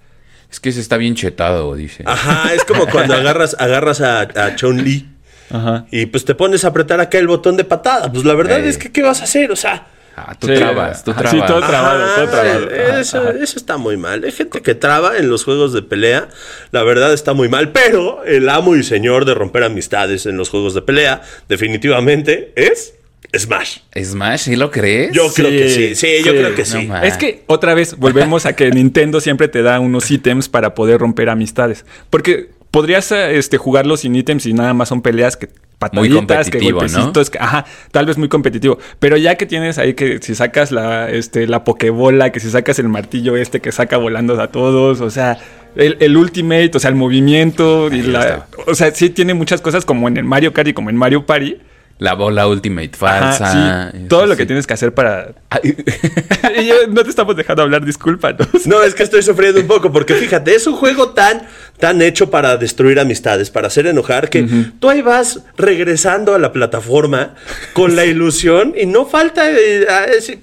Es 0.51 0.61
que 0.61 0.71
se 0.71 0.81
está 0.81 0.97
bien 0.99 1.15
chetado, 1.17 1.75
dice. 1.75 2.05
Ajá, 2.07 2.53
es 2.55 2.65
como 2.65 2.87
cuando 2.91 3.15
agarras, 3.15 3.57
agarras 3.59 4.01
a, 4.01 4.21
a 4.21 4.55
Chun-Li 4.55 5.09
Ajá. 5.51 5.87
y 5.91 6.07
pues 6.07 6.25
te 6.25 6.35
pones 6.35 6.65
a 6.65 6.69
apretar 6.69 7.01
acá 7.01 7.19
el 7.19 7.27
botón 7.27 7.57
de 7.57 7.65
patada. 7.65 8.11
Pues 8.13 8.25
la 8.25 8.35
verdad 8.35 8.61
Ey. 8.61 8.69
es 8.69 8.79
que 8.79 8.93
¿qué 8.93 9.03
vas 9.03 9.21
a 9.21 9.25
hacer? 9.25 9.51
O 9.51 9.57
sea... 9.57 9.87
Ah, 10.17 10.33
tú 10.39 10.47
Sí, 10.47 10.55
trabas, 10.55 11.03
tú 11.03 11.13
trabas. 11.13 11.31
sí, 11.33 11.41
todo 11.45 11.61
tra- 11.61 11.67
Trabado, 11.67 12.05
ajá, 12.05 12.15
todo 12.15 12.29
trabado. 12.29 12.67
Ajá, 12.89 13.01
Eso, 13.01 13.19
ajá. 13.19 13.31
eso 13.31 13.59
está 13.59 13.79
muy 13.79 13.97
mal. 13.97 14.23
Hay 14.23 14.31
gente 14.31 14.63
que 14.63 14.77
traba 14.77 15.17
en 15.19 15.29
los 15.29 15.43
juegos 15.43 15.73
de 15.73 15.83
pelea. 15.83 16.29
La 16.71 16.85
verdad 16.85 17.13
está 17.13 17.33
muy 17.33 17.49
mal. 17.49 17.73
Pero 17.73 18.23
el 18.25 18.49
amo 18.49 18.77
y 18.77 18.85
señor 18.85 19.25
de 19.25 19.35
romper 19.35 19.65
amistades 19.65 20.27
en 20.27 20.37
los 20.37 20.51
juegos 20.51 20.73
de 20.73 20.83
pelea 20.83 21.23
definitivamente 21.49 22.53
es 22.55 22.95
Smash. 23.37 23.79
¿Smash? 24.03 24.41
¿Sí 24.43 24.57
lo 24.57 24.71
crees? 24.71 25.13
Yo 25.13 25.33
creo 25.33 25.51
que 25.51 25.69
sí. 25.69 25.95
Sí, 25.95 26.09
yo 26.25 26.33
sí. 26.33 26.39
creo 26.39 26.55
que 26.55 26.65
sí. 26.65 26.89
Es 27.03 27.17
que 27.17 27.43
otra 27.47 27.75
vez 27.75 27.97
volvemos 27.99 28.47
a 28.47 28.55
que 28.55 28.71
Nintendo 28.71 29.21
siempre 29.21 29.49
te 29.49 29.63
da 29.63 29.81
unos 29.81 30.11
ítems 30.11 30.49
para 30.49 30.75
poder 30.75 31.01
romper 31.01 31.29
amistades. 31.29 31.85
Porque 32.11 32.51
podrías 32.71 33.11
este, 33.13 33.57
jugarlo 33.57 33.97
sin 33.97 34.15
ítems 34.17 34.47
y 34.47 34.53
nada 34.53 34.75
más 34.75 34.89
son 34.89 35.01
peleas 35.03 35.37
que 35.37 35.49
pataditas, 35.79 36.51
que 36.51 36.59
competitivo, 36.59 36.81
¿no? 36.83 36.87
golpecitos, 36.89 37.31
que- 37.31 37.39
ajá, 37.39 37.65
tal 37.91 38.07
vez 38.07 38.17
muy 38.19 38.29
competitivo. 38.29 38.79
Pero 38.99 39.17
ya 39.17 39.35
que 39.37 39.47
tienes 39.47 39.79
ahí 39.79 39.95
que 39.95 40.19
si 40.23 40.35
sacas 40.35 40.71
la, 40.73 41.11
este, 41.11 41.47
la 41.47 41.63
pokebola, 41.65 42.33
que 42.33 42.41
si 42.41 42.51
sacas 42.51 42.79
el 42.79 42.89
martillo 42.89 43.37
este 43.37 43.61
que 43.61 43.71
saca 43.73 43.97
volando 43.97 44.41
a 44.41 44.49
todos, 44.51 45.01
o 45.01 45.11
sea, 45.11 45.39
el, 45.77 45.97
el 46.01 46.17
ultimate, 46.17 46.71
o 46.75 46.79
sea, 46.81 46.91
el 46.91 46.97
movimiento, 46.97 47.93
y 47.93 48.03
la, 48.03 48.47
o 48.67 48.75
sea, 48.75 48.93
sí 48.95 49.11
tiene 49.11 49.35
muchas 49.35 49.61
cosas 49.61 49.85
como 49.85 50.09
en 50.09 50.17
el 50.17 50.25
Mario 50.25 50.53
Kart 50.53 50.69
y 50.69 50.73
como 50.73 50.91
en 50.91 50.97
Mario 50.97 51.27
Party. 51.27 51.59
La 51.99 52.15
bola 52.15 52.49
Ultimate 52.49 52.91
Ajá, 53.01 53.33
falsa. 53.33 53.91
sí, 53.93 53.99
todo 54.09 54.27
lo 54.27 54.37
que 54.37 54.47
tienes 54.47 54.67
que 54.67 54.75
hacer 54.75 54.93
para... 54.93 55.33
Ay, 55.49 55.77
Y 56.61 56.67
yo- 56.67 56.87
no 56.89 57.03
te 57.05 57.11
estamos 57.11 57.37
dejando 57.37 57.63
hablar, 57.63 57.85
discúlpanos. 57.85 58.49
No, 58.67 58.83
es 58.83 58.95
que 58.95 59.05
estoy 59.05 59.23
sufriendo 59.23 59.61
un 59.61 59.67
poco 59.69 59.93
porque 59.93 60.15
fíjate, 60.15 60.55
es 60.55 60.67
un 60.67 60.75
juego 60.75 61.11
tan, 61.11 61.43
tan 61.79 62.03
hecho 62.03 62.31
para 62.31 62.57
destruir 62.57 62.99
amistades, 62.99 63.51
para 63.51 63.69
hacer 63.69 63.87
enojar, 63.87 64.29
que 64.29 64.43
tú 64.81 64.91
ahí 64.91 65.03
vas 65.03 65.41
regresando 65.57 66.35
a 66.35 66.39
la 66.41 66.53
plataforma 66.53 67.35
con 67.75 67.95
la 67.95 68.05
ilusión 68.05 68.75
y 68.81 68.87
no 68.87 69.07
falta, 69.07 69.51
eh, 69.51 69.87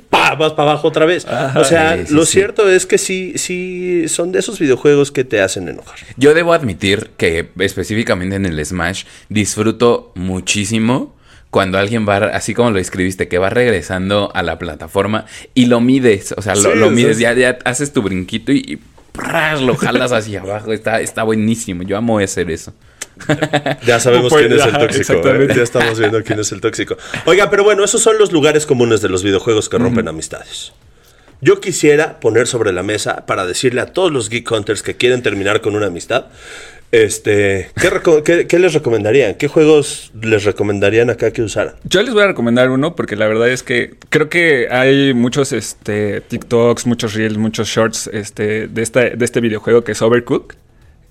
vas 0.10 0.53
para 0.53 0.72
abajo 0.72 0.88
otra 0.88 1.05
vez. 1.05 1.25
o 1.55 1.63
sea, 1.65 1.98
Sí, 1.98 2.03
sí, 2.08 2.13
lo 2.13 2.25
sí. 2.25 2.31
cierto 2.34 2.70
es 2.70 2.86
que 2.86 2.98
sí, 2.98 3.34
sí, 3.38 4.08
son 4.08 4.31
de 4.31 4.39
esos 4.39 4.58
videojuegos 4.58 5.12
que 5.12 5.24
te 5.25 5.41
hacen 5.41 5.67
enojar. 5.67 5.98
Yo 6.15 6.34
debo 6.34 6.53
admitir 6.53 7.12
que 7.17 7.50
específicamente 7.60 8.38
en 8.38 8.46
el 8.46 8.65
Smash 8.65 9.03
disfruto 9.29 10.12
muchísimo 10.15 11.15
cuando 11.51 11.77
alguien 11.77 12.08
va, 12.10 12.17
así 12.17 12.53
como 12.55 12.72
lo 12.72 12.79
escribiste, 12.79 13.27
que 13.27 13.38
va 13.38 13.50
regresando 13.51 14.31
a 14.34 14.41
la 14.41 14.58
plataforma 14.58 15.25
y 15.53 15.67
lo 15.67 15.79
mides, 15.81 16.34
o 16.36 16.41
sea, 16.41 16.55
lo, 16.55 16.72
Sí, 16.89 16.96
mides, 16.96 17.12
es- 17.12 17.20
ya, 17.20 17.34
ya 17.34 17.60
haces 17.65 17.93
tu 17.93 18.01
brinquito 18.01 18.51
y, 18.51 18.58
y 18.65 18.79
¡pras! 19.12 19.62
lo 19.62 19.75
jalas 19.75 20.12
hacia 20.13 20.41
abajo, 20.41 20.74
está, 20.74 21.00
está 21.01 21.22
buenísimo, 21.24 21.84
yo 21.84 21.98
amo 21.98 22.17
hacer 22.20 22.50
eso. 22.50 22.74
Ya 23.86 24.00
sabemos 24.00 24.29
Pues, 24.31 24.48
quién 24.48 24.58
es 24.58 24.63
el 24.65 24.70
ajá, 24.70 24.79
tóxico. 24.79 25.13
¿eh? 25.13 25.17
exactamente. 25.17 25.55
Ya 25.55 25.63
estamos 25.63 26.00
viendo 26.00 26.24
quién 26.24 26.39
es 26.39 26.51
el 26.53 26.62
tóxico. 26.62 26.98
Oiga, 27.25 27.50
pero 27.50 27.63
bueno, 27.63 27.84
esos 27.84 28.01
son 28.01 28.17
los 28.17 28.31
lugares 28.31 28.65
comunes 28.65 29.01
de 29.01 29.10
los 29.10 29.22
videojuegos 29.24 29.70
que 29.70 29.77
rompen 29.77 30.08
amistades. 30.08 30.72
Yo 31.41 31.60
quisiera 31.60 32.20
poner 32.20 32.48
sobre 32.48 32.72
la 32.72 32.84
mesa 32.84 33.25
para 33.25 33.46
decirle 33.46 33.81
a 33.81 33.88
todos 33.88 34.12
los 34.12 34.29
Geek 34.29 34.50
Hunters 34.51 34.84
que 34.84 34.96
quieren 34.96 35.22
terminar 35.24 35.62
con 35.62 35.75
una 35.75 35.88
amistad, 35.88 36.27
este, 36.92 37.70
¿qué, 37.80 37.90
qué- 38.24 38.48
qué 38.48 38.60
les 38.60 38.74
recomendarían? 38.74 39.36
¿Qué 39.36 39.48
juegos 39.48 40.12
les 40.22 40.44
recomendarían 40.44 41.10
acá 41.10 41.32
que 41.32 41.42
usaran? 41.42 41.76
Yo 41.84 42.02
les 42.02 42.14
voy 42.14 42.24
a 42.24 42.28
recomendar 42.28 42.70
uno 42.70 42.96
porque 42.96 43.16
la 43.16 43.28
verdad 43.28 43.50
es 43.50 43.64
que 43.64 43.96
creo 44.10 44.30
que 44.30 44.68
hay 44.70 45.14
muchos 45.14 45.54
este, 45.54 46.22
TikToks, 46.22 46.86
muchos 46.86 47.14
Reels, 47.14 47.38
muchos 47.38 47.68
Shorts 47.68 48.10
este, 48.14 48.68
de, 48.68 48.82
esta, 48.82 49.02
de 49.02 49.26
este 49.26 49.40
videojuego 49.42 49.84
que 49.84 49.94
es 49.94 50.02
Overcook. 50.02 50.56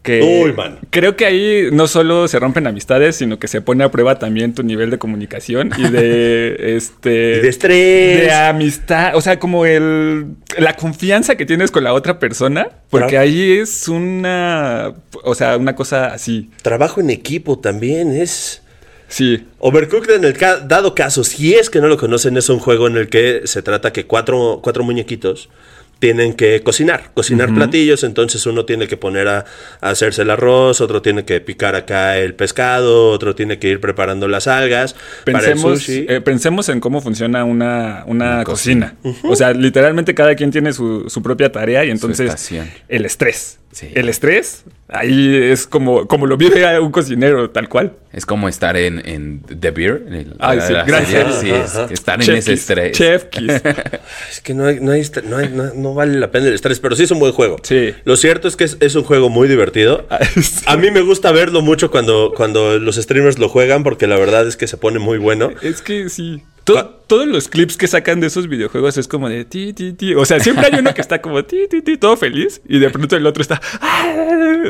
Que 0.02 0.22
Uy, 0.22 0.54
man. 0.54 0.78
Creo 0.88 1.14
que 1.14 1.26
ahí 1.26 1.68
no 1.72 1.86
solo 1.86 2.26
se 2.26 2.38
rompen 2.38 2.66
amistades, 2.66 3.16
sino 3.16 3.38
que 3.38 3.48
se 3.48 3.60
pone 3.60 3.84
a 3.84 3.90
prueba 3.90 4.18
también 4.18 4.54
tu 4.54 4.62
nivel 4.62 4.88
de 4.90 4.96
comunicación 4.98 5.72
y 5.76 5.90
de 5.90 6.56
este 6.76 7.10
Y 7.36 7.40
de 7.40 7.48
estrés. 7.48 8.20
de 8.22 8.32
amistad, 8.32 9.14
o 9.14 9.20
sea, 9.20 9.38
como 9.38 9.66
el 9.66 10.26
la 10.56 10.74
confianza 10.74 11.36
que 11.36 11.44
tienes 11.44 11.70
con 11.70 11.84
la 11.84 11.92
otra 11.92 12.18
persona, 12.18 12.68
porque 12.88 13.18
ahí 13.18 13.58
es 13.58 13.88
una 13.88 14.94
o 15.22 15.34
sea, 15.34 15.58
una 15.58 15.74
cosa 15.76 16.06
así. 16.06 16.48
Trabajo 16.62 17.00
en 17.02 17.10
equipo 17.10 17.58
también 17.58 18.10
es... 18.12 18.62
Sí. 19.08 19.44
Overcooked 19.58 20.12
en 20.14 20.24
el 20.24 20.34
ca- 20.34 20.60
dado 20.60 20.94
caso, 20.94 21.24
si 21.24 21.52
es 21.54 21.68
que 21.68 21.80
no 21.80 21.88
lo 21.88 21.98
conocen, 21.98 22.36
es 22.36 22.48
un 22.48 22.60
juego 22.60 22.86
en 22.86 22.96
el 22.96 23.08
que 23.08 23.42
se 23.44 23.60
trata 23.60 23.92
que 23.92 24.06
cuatro, 24.06 24.60
cuatro 24.62 24.84
muñequitos 24.84 25.48
tienen 26.00 26.32
que 26.34 26.62
cocinar, 26.62 27.12
cocinar 27.14 27.54
platillos, 27.54 28.02
entonces 28.04 28.44
uno 28.46 28.64
tiene 28.64 28.88
que 28.88 28.96
poner 28.96 29.28
a, 29.28 29.44
a 29.80 29.90
hacerse 29.90 30.22
el 30.22 30.30
arroz, 30.30 30.80
otro 30.80 31.02
tiene 31.02 31.24
que 31.24 31.40
picar 31.40 31.76
acá 31.76 32.18
el 32.18 32.34
pescado, 32.34 33.10
otro 33.10 33.34
tiene 33.36 33.58
que 33.60 33.68
ir 33.68 33.80
preparando 33.80 34.26
las 34.26 34.48
algas 34.48 34.94
para 35.24 35.38
el 35.38 35.44
Pensemos, 35.44 35.78
sushi. 35.80 36.06
eh, 36.08 36.20
pensemos 36.22 36.68
en 36.70 36.80
cómo 36.80 37.00
funciona 37.00 37.44
una, 37.44 38.02
una 38.06 38.36
Una 38.36 38.44
cocina. 38.44 38.94
O 39.22 39.36
sea, 39.36 39.52
literalmente 39.52 40.14
cada 40.14 40.34
quien 40.34 40.50
tiene 40.50 40.72
su, 40.72 41.08
su 41.08 41.22
propia 41.22 41.52
tarea 41.52 41.84
y 41.84 41.90
entonces 41.90 42.50
el 42.88 43.04
estrés. 43.04 43.58
Sí. 43.72 43.88
El 43.94 44.08
estrés, 44.08 44.64
ahí 44.88 45.32
es 45.36 45.66
como, 45.68 46.08
como 46.08 46.26
lo 46.26 46.36
vive 46.36 46.78
un 46.80 46.90
cocinero, 46.90 47.50
tal 47.50 47.68
cual. 47.68 47.92
Es 48.12 48.26
como 48.26 48.48
estar 48.48 48.76
en, 48.76 49.00
en 49.06 49.42
The 49.42 49.70
Beer. 49.70 50.02
en 50.08 50.12
el- 50.14 50.34
Ay, 50.40 50.58
sí, 50.66 50.72
la 50.72 50.82
gran 50.84 51.06
serie. 51.06 51.32
serie. 51.32 51.40
Sí, 51.40 51.50
es- 51.64 51.76
Ajá. 51.76 51.88
estar 51.94 52.14
en 52.22 52.36
ese 52.36 52.50
kiss, 52.50 52.60
estrés. 52.60 52.92
Chef 52.96 53.24
kiss. 53.26 53.52
Es 54.30 54.40
que 54.42 54.54
no, 54.54 54.66
hay, 54.66 54.80
no, 54.80 54.90
hay 54.90 55.02
no, 55.24 55.36
hay- 55.36 55.48
no- 55.50 55.72
no 55.74 55.94
vale 55.94 56.18
la 56.18 56.30
pena 56.32 56.48
el 56.48 56.54
estrés, 56.54 56.80
pero 56.80 56.96
sí 56.96 57.04
es 57.04 57.10
un 57.12 57.20
buen 57.20 57.32
juego. 57.32 57.56
Sí. 57.62 57.94
Lo 58.04 58.16
cierto 58.16 58.48
es 58.48 58.56
que 58.56 58.64
es, 58.64 58.76
es 58.80 58.94
un 58.96 59.04
juego 59.04 59.28
muy 59.30 59.46
divertido. 59.48 60.06
Sí. 60.40 60.64
A 60.66 60.76
mí 60.76 60.90
me 60.90 61.00
gusta 61.02 61.30
verlo 61.32 61.62
mucho 61.62 61.90
cuando, 61.90 62.32
cuando 62.36 62.78
los 62.80 62.96
streamers 62.96 63.38
lo 63.38 63.48
juegan 63.48 63.82
porque 63.84 64.06
la 64.08 64.16
verdad 64.16 64.46
es 64.48 64.56
que 64.56 64.66
se 64.66 64.76
pone 64.76 64.98
muy 64.98 65.18
bueno. 65.18 65.50
Es 65.62 65.80
que 65.82 66.08
sí. 66.08 66.42
To- 66.64 66.74
Cua- 66.74 66.90
todos 67.06 67.26
los 67.26 67.48
clips 67.48 67.76
que 67.76 67.88
sacan 67.88 68.20
de 68.20 68.28
esos 68.28 68.46
videojuegos 68.48 68.96
es 68.96 69.08
como 69.08 69.28
de 69.28 69.44
ti, 69.44 69.72
ti, 69.72 69.92
ti. 69.94 70.14
O 70.14 70.24
sea, 70.24 70.38
siempre 70.38 70.66
hay 70.70 70.78
uno 70.78 70.94
que 70.94 71.00
está 71.00 71.20
como 71.20 71.44
ti, 71.44 71.66
ti, 71.68 71.82
ti, 71.82 71.96
todo 71.96 72.16
feliz. 72.16 72.60
Y 72.68 72.78
de 72.78 72.88
pronto 72.90 73.16
el 73.16 73.26
otro 73.26 73.42
está, 73.42 73.60
"Ah", 73.80 74.14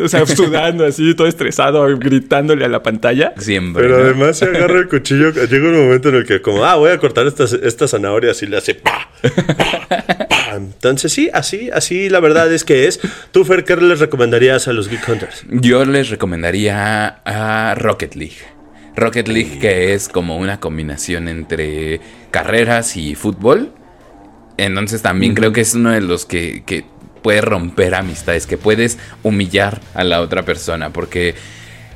o 0.02 0.08
sea, 0.08 0.24
sudando 0.26 0.86
así, 0.86 1.14
todo 1.14 1.26
estresado, 1.26 1.84
gritándole 1.98 2.64
a 2.64 2.68
la 2.68 2.82
pantalla. 2.82 3.34
Siempre. 3.36 3.82
Pero 3.82 3.98
¿no? 3.98 4.04
además 4.04 4.38
se 4.38 4.46
agarra 4.46 4.78
el 4.78 4.88
cuchillo. 4.88 5.30
Llega 5.32 5.68
un 5.68 5.76
momento 5.84 6.08
en 6.08 6.14
el 6.14 6.24
que, 6.26 6.40
como, 6.40 6.64
ah, 6.64 6.76
voy 6.76 6.90
a 6.92 6.98
cortar 6.98 7.26
estas, 7.26 7.52
estas 7.52 7.90
zanahorias 7.90 8.40
y 8.42 8.46
le 8.46 8.56
hace 8.56 8.74
pa, 8.74 9.10
pa, 9.22 9.86
pa. 10.26 10.54
Entonces, 10.56 11.12
sí, 11.12 11.28
así, 11.32 11.70
así 11.72 12.08
la 12.08 12.20
verdad 12.20 12.50
es 12.52 12.64
que 12.64 12.86
es. 12.86 13.00
Tú, 13.32 13.44
Fer, 13.44 13.64
¿qué 13.64 13.76
les 13.76 14.00
recomendarías 14.00 14.66
a 14.68 14.72
los 14.72 14.88
Geek 14.88 15.06
Hunters? 15.08 15.44
Yo 15.50 15.84
les 15.84 16.08
recomendaría 16.08 17.20
a 17.24 17.74
Rocket 17.74 18.14
League. 18.14 18.36
Rocket 18.96 19.28
League 19.28 19.58
que 19.60 19.94
es 19.94 20.08
como 20.08 20.36
una 20.36 20.60
combinación 20.60 21.28
entre 21.28 22.00
carreras 22.30 22.96
y 22.96 23.14
fútbol. 23.14 23.72
Entonces 24.56 25.00
también 25.02 25.34
creo 25.34 25.52
que 25.52 25.62
es 25.62 25.74
uno 25.74 25.90
de 25.90 26.00
los 26.00 26.26
que, 26.26 26.62
que 26.66 26.84
puede 27.22 27.40
romper 27.40 27.94
amistades, 27.94 28.46
que 28.46 28.58
puedes 28.58 28.98
humillar 29.22 29.80
a 29.94 30.04
la 30.04 30.20
otra 30.20 30.42
persona. 30.44 30.90
Porque 30.90 31.34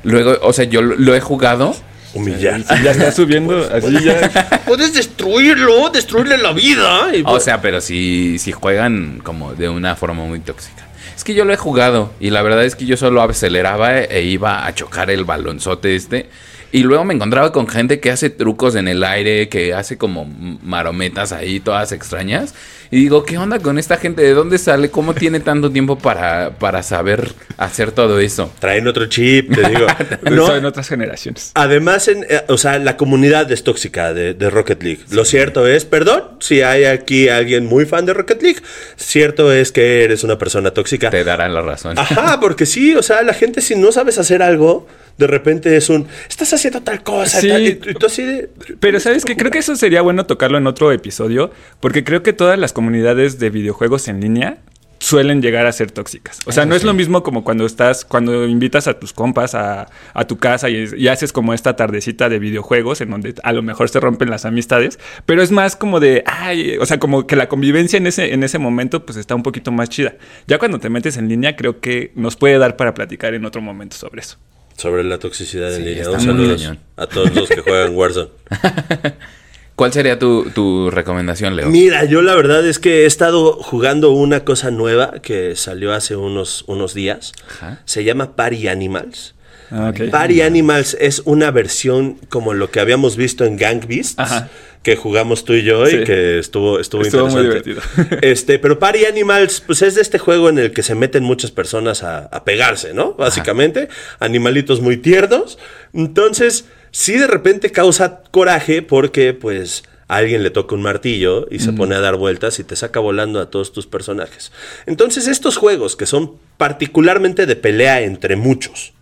luego, 0.03 0.37
o 0.41 0.53
sea, 0.53 0.65
yo 0.65 0.81
lo, 0.81 1.15
he 1.15 1.21
jugado. 1.21 1.75
Humillar. 2.13 2.61
Sí, 2.63 2.73
ya 2.83 2.91
está 2.91 3.11
subiendo, 3.11 3.69
así 3.71 4.03
ya. 4.03 4.61
Puedes 4.65 4.93
destruirlo, 4.93 5.89
destruirle 5.89 6.37
la 6.37 6.53
vida. 6.53 7.15
y- 7.15 7.23
O 7.25 7.39
sea, 7.39 7.61
pero 7.61 7.81
si, 7.81 8.39
si 8.39 8.51
juegan 8.51 9.19
como 9.23 9.53
de 9.53 9.69
una 9.69 9.95
forma 9.95 10.23
muy 10.23 10.39
tóxica. 10.39 10.87
Es 11.15 11.23
que 11.23 11.33
yo 11.33 11.45
lo 11.45 11.53
he 11.53 11.57
jugado 11.57 12.13
y 12.19 12.29
la 12.29 12.41
verdad 12.41 12.65
es 12.65 12.75
que 12.75 12.85
yo 12.85 12.97
solo 12.97 13.21
aceleraba 13.21 13.99
e 13.99 14.23
iba 14.23 14.65
a 14.65 14.73
chocar 14.73 15.09
el 15.09 15.23
balonzote 15.23 15.95
este. 15.95 16.29
Y 16.75 16.83
luego 16.83 17.05
me 17.05 17.13
encontraba 17.13 17.53
con 17.53 17.69
gente 17.69 18.01
que 18.01 18.11
hace 18.11 18.29
trucos 18.29 18.75
en 18.75 18.89
el 18.89 19.05
aire, 19.05 19.47
que 19.47 19.73
hace 19.73 19.97
como 19.97 20.25
marometas 20.61 21.31
ahí, 21.31 21.61
todas 21.61 21.93
extrañas. 21.93 22.53
Y 22.95 22.99
digo, 22.99 23.25
¿qué 23.25 23.37
onda 23.37 23.59
con 23.59 23.77
esta 23.77 23.97
gente? 23.97 24.21
¿De 24.21 24.33
dónde 24.33 24.57
sale? 24.57 24.89
¿Cómo 24.89 25.13
tiene 25.13 25.41
tanto 25.41 25.69
tiempo 25.69 25.97
para, 25.97 26.51
para 26.51 26.81
saber 26.81 27.33
hacer 27.57 27.91
todo 27.91 28.21
eso? 28.21 28.53
Traen 28.59 28.87
otro 28.87 29.07
chip, 29.07 29.53
te 29.53 29.67
digo. 29.67 29.85
No, 30.31 30.47
Son 30.47 30.63
otras 30.63 30.87
generaciones. 30.87 31.51
Además, 31.55 32.07
en, 32.07 32.25
eh, 32.29 32.43
o 32.47 32.57
sea, 32.57 32.79
la 32.79 32.95
comunidad 32.95 33.51
es 33.51 33.63
tóxica 33.65 34.13
de, 34.13 34.33
de 34.33 34.49
Rocket 34.49 34.81
League. 34.81 35.01
Lo 35.11 35.25
cierto 35.25 35.67
es, 35.67 35.83
perdón, 35.83 36.23
si 36.39 36.61
hay 36.61 36.85
aquí 36.85 37.27
alguien 37.27 37.65
muy 37.65 37.85
fan 37.85 38.05
de 38.05 38.13
Rocket 38.13 38.41
League, 38.41 38.59
cierto 38.95 39.51
es 39.51 39.73
que 39.73 40.05
eres 40.05 40.23
una 40.23 40.37
persona 40.37 40.71
tóxica. 40.71 41.09
Te 41.09 41.25
darán 41.25 41.53
la 41.53 41.61
razón. 41.61 41.99
Ajá, 41.99 42.39
porque 42.41 42.65
sí, 42.65 42.95
o 42.95 43.03
sea, 43.03 43.23
la 43.23 43.33
gente 43.33 43.59
si 43.59 43.75
no 43.75 43.91
sabes 43.91 44.17
hacer 44.19 44.41
algo, 44.41 44.87
de 45.17 45.27
repente 45.27 45.77
es 45.77 45.89
un, 45.89 46.07
estás 46.29 46.53
haciendo 46.53 46.81
tal 46.81 47.01
cosa, 47.03 47.39
Sí. 47.39 47.47
tal", 47.49 47.61
y, 47.61 47.67
y 47.67 47.93
tú 47.93 48.05
así 48.05 48.23
de... 48.23 48.49
Pero 48.79 48.99
sabes 48.99 49.23
que 49.25 49.35
creo 49.37 49.51
que 49.51 49.59
eso 49.59 49.75
sería 49.75 50.01
bueno 50.01 50.25
tocarlo 50.25 50.57
en 50.57 50.67
otro 50.67 50.91
episodio, 50.91 51.51
porque 51.79 52.03
creo 52.03 52.21
que 52.23 52.33
todas 52.33 52.59
las 52.59 52.73
comunidades 52.73 52.84
de 52.91 53.49
videojuegos 53.49 54.07
en 54.07 54.21
línea 54.21 54.57
suelen 54.99 55.41
llegar 55.41 55.67
a 55.67 55.71
ser 55.71 55.91
tóxicas. 55.91 56.39
O 56.45 56.51
sea, 56.51 56.65
no 56.65 56.75
es 56.75 56.83
lo 56.83 56.93
mismo 56.93 57.21
como 57.21 57.43
cuando 57.43 57.65
estás, 57.65 58.05
cuando 58.05 58.45
invitas 58.47 58.87
a 58.87 58.99
tus 58.99 59.13
compas 59.13 59.53
a, 59.53 59.87
a 60.13 60.25
tu 60.25 60.37
casa 60.37 60.69
y, 60.69 60.85
y 60.97 61.07
haces 61.09 61.31
como 61.31 61.53
esta 61.53 61.75
tardecita 61.75 62.27
de 62.27 62.39
videojuegos 62.39 63.01
en 63.01 63.11
donde 63.11 63.35
a 63.43 63.53
lo 63.53 63.61
mejor 63.61 63.89
se 63.89 63.99
rompen 63.99 64.29
las 64.29 64.45
amistades, 64.45 64.97
pero 65.25 65.43
es 65.43 65.51
más 65.51 65.75
como 65.75 65.99
de, 65.99 66.23
ay, 66.25 66.77
o 66.79 66.85
sea, 66.85 66.97
como 66.97 67.27
que 67.27 67.35
la 67.35 67.47
convivencia 67.49 67.97
en 67.97 68.07
ese, 68.07 68.33
en 68.33 68.43
ese 68.43 68.57
momento 68.57 69.05
pues 69.05 69.17
está 69.17 69.35
un 69.35 69.43
poquito 69.43 69.71
más 69.71 69.89
chida. 69.89 70.15
Ya 70.47 70.57
cuando 70.57 70.79
te 70.79 70.89
metes 70.89 71.17
en 71.17 71.27
línea 71.27 71.55
creo 71.55 71.79
que 71.81 72.11
nos 72.15 72.35
puede 72.35 72.57
dar 72.57 72.75
para 72.75 72.93
platicar 72.93 73.33
en 73.35 73.45
otro 73.45 73.61
momento 73.61 73.95
sobre 73.97 74.21
eso. 74.21 74.37
Sobre 74.77 75.03
la 75.03 75.19
toxicidad 75.19 75.73
en 75.73 75.83
Sí, 75.83 75.89
línea. 75.89 76.09
Un 76.09 76.19
saludo 76.19 76.77
a 76.97 77.07
todos 77.07 77.33
los 77.35 77.47
que 77.47 77.61
juegan 77.61 77.95
Warzone. 77.95 78.29
¿Cuál 79.75 79.91
sería 79.91 80.17
tu, 80.17 80.49
tu 80.51 80.89
recomendación, 80.89 81.55
Leo? 81.55 81.67
Mira, 81.67 82.05
yo 82.05 82.21
la 82.21 82.33
verdad 82.33 82.65
es 82.65 82.79
que 82.79 83.03
he 83.03 83.05
estado 83.05 83.53
jugando 83.53 84.11
una 84.11 84.45
cosa 84.45 84.71
nueva 84.71 85.15
que 85.21 85.55
salió 85.57 85.93
hace 85.93 86.15
unos, 86.15 86.63
unos 86.67 86.93
días. 86.93 87.33
Ajá. 87.49 87.81
Se 87.83 88.05
llama 88.05 88.37
Party 88.37 88.69
Animals. 88.69 89.34
Ah, 89.71 89.91
ok. 89.93 90.09
Party 90.09 90.41
Animals 90.41 90.95
es 90.99 91.21
una 91.25 91.51
versión 91.51 92.15
como 92.29 92.53
lo 92.53 92.69
que 92.71 92.79
habíamos 92.79 93.15
visto 93.15 93.45
en 93.45 93.57
Gang 93.57 93.85
Beasts, 93.87 94.15
Ajá. 94.17 94.49
que 94.83 94.95
jugamos 94.95 95.43
tú 95.45 95.53
y 95.53 95.63
yo 95.63 95.85
Sí. 95.87 95.97
y 95.97 96.03
que 96.03 96.37
estuvo, 96.39 96.79
estuvo, 96.79 97.01
Estuvo 97.01 97.27
muy 97.27 97.41
interesante. 97.41 97.71
divertido. 97.71 98.19
Este, 98.21 98.59
pero 98.59 98.77
Party 98.77 99.05
Animals, 99.05 99.61
pues 99.65 99.81
es 99.81 99.95
de 99.95 100.01
este 100.01 100.19
juego 100.19 100.49
en 100.49 100.59
el 100.59 100.71
que 100.71 100.83
se 100.83 100.93
meten 100.95 101.23
muchas 101.23 101.51
personas 101.51 102.03
a, 102.03 102.25
a 102.25 102.43
pegarse, 102.43 102.93
¿no? 102.93 103.13
Básicamente, 103.13 103.89
animalitos 104.19 104.81
muy 104.81 104.97
tiernos. 104.97 105.57
Entonces, 105.93 106.65
sí 106.91 107.17
de 107.17 107.27
repente 107.27 107.71
causa 107.71 108.21
coraje 108.31 108.81
porque, 108.81 109.33
pues, 109.33 109.83
a 110.07 110.17
alguien 110.17 110.43
le 110.43 110.51
toca 110.51 110.75
un 110.75 110.83
martillo 110.83 111.47
y 111.49 111.57
se 111.57 111.73
pone 111.73 111.95
a 111.95 111.99
dar 111.99 112.15
vueltas 112.15 112.59
y 112.59 112.63
te 112.63 112.75
saca 112.75 112.99
volando 112.99 113.39
a 113.39 113.49
todos 113.49 113.73
tus 113.73 113.87
personajes. 113.87 114.51
Entonces, 114.85 115.27
estos 115.27 115.57
juegos 115.57 115.95
que 115.95 116.05
son 116.05 116.33
particularmente 116.57 117.47
de 117.47 117.55
pelea 117.55 118.01
entre 118.01 118.35
muchos, 118.35 118.93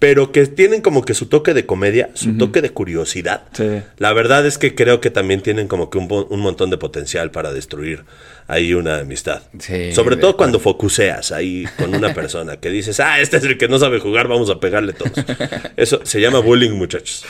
pero 0.00 0.32
que 0.32 0.46
tienen 0.46 0.80
como 0.80 1.04
que 1.04 1.12
su 1.12 1.26
toque 1.26 1.52
de 1.52 1.66
comedia, 1.66 2.08
su 2.14 2.38
toque 2.38 2.62
de 2.62 2.70
curiosidad. 2.70 3.42
Sí. 3.52 3.82
La 3.98 4.14
verdad 4.14 4.46
es 4.46 4.56
que 4.56 4.74
creo 4.74 5.00
que 5.02 5.10
también 5.10 5.42
tienen 5.42 5.68
como 5.68 5.90
que 5.90 5.98
un, 5.98 6.08
un 6.28 6.40
montón 6.40 6.70
de 6.70 6.78
potencial 6.78 7.30
para 7.30 7.52
destruir 7.52 8.04
ahí 8.48 8.72
una 8.72 9.00
amistad. 9.00 9.42
Sí, 9.58 9.92
Sobre 9.92 10.16
todo 10.16 10.38
cuando 10.38 10.58
focuseas 10.58 11.32
ahí 11.32 11.66
con 11.78 11.94
una 11.94 12.14
persona 12.14 12.56
que 12.56 12.70
dices, 12.70 12.98
ah, 12.98 13.20
este 13.20 13.36
es 13.36 13.44
el 13.44 13.58
que 13.58 13.68
no 13.68 13.78
sabe 13.78 14.00
jugar, 14.00 14.26
vamos 14.26 14.48
a 14.48 14.58
pegarle 14.58 14.94
todos. 14.94 15.12
Eso 15.76 16.00
se 16.02 16.18
llama 16.18 16.38
bullying, 16.40 16.72
muchachos. 16.72 17.26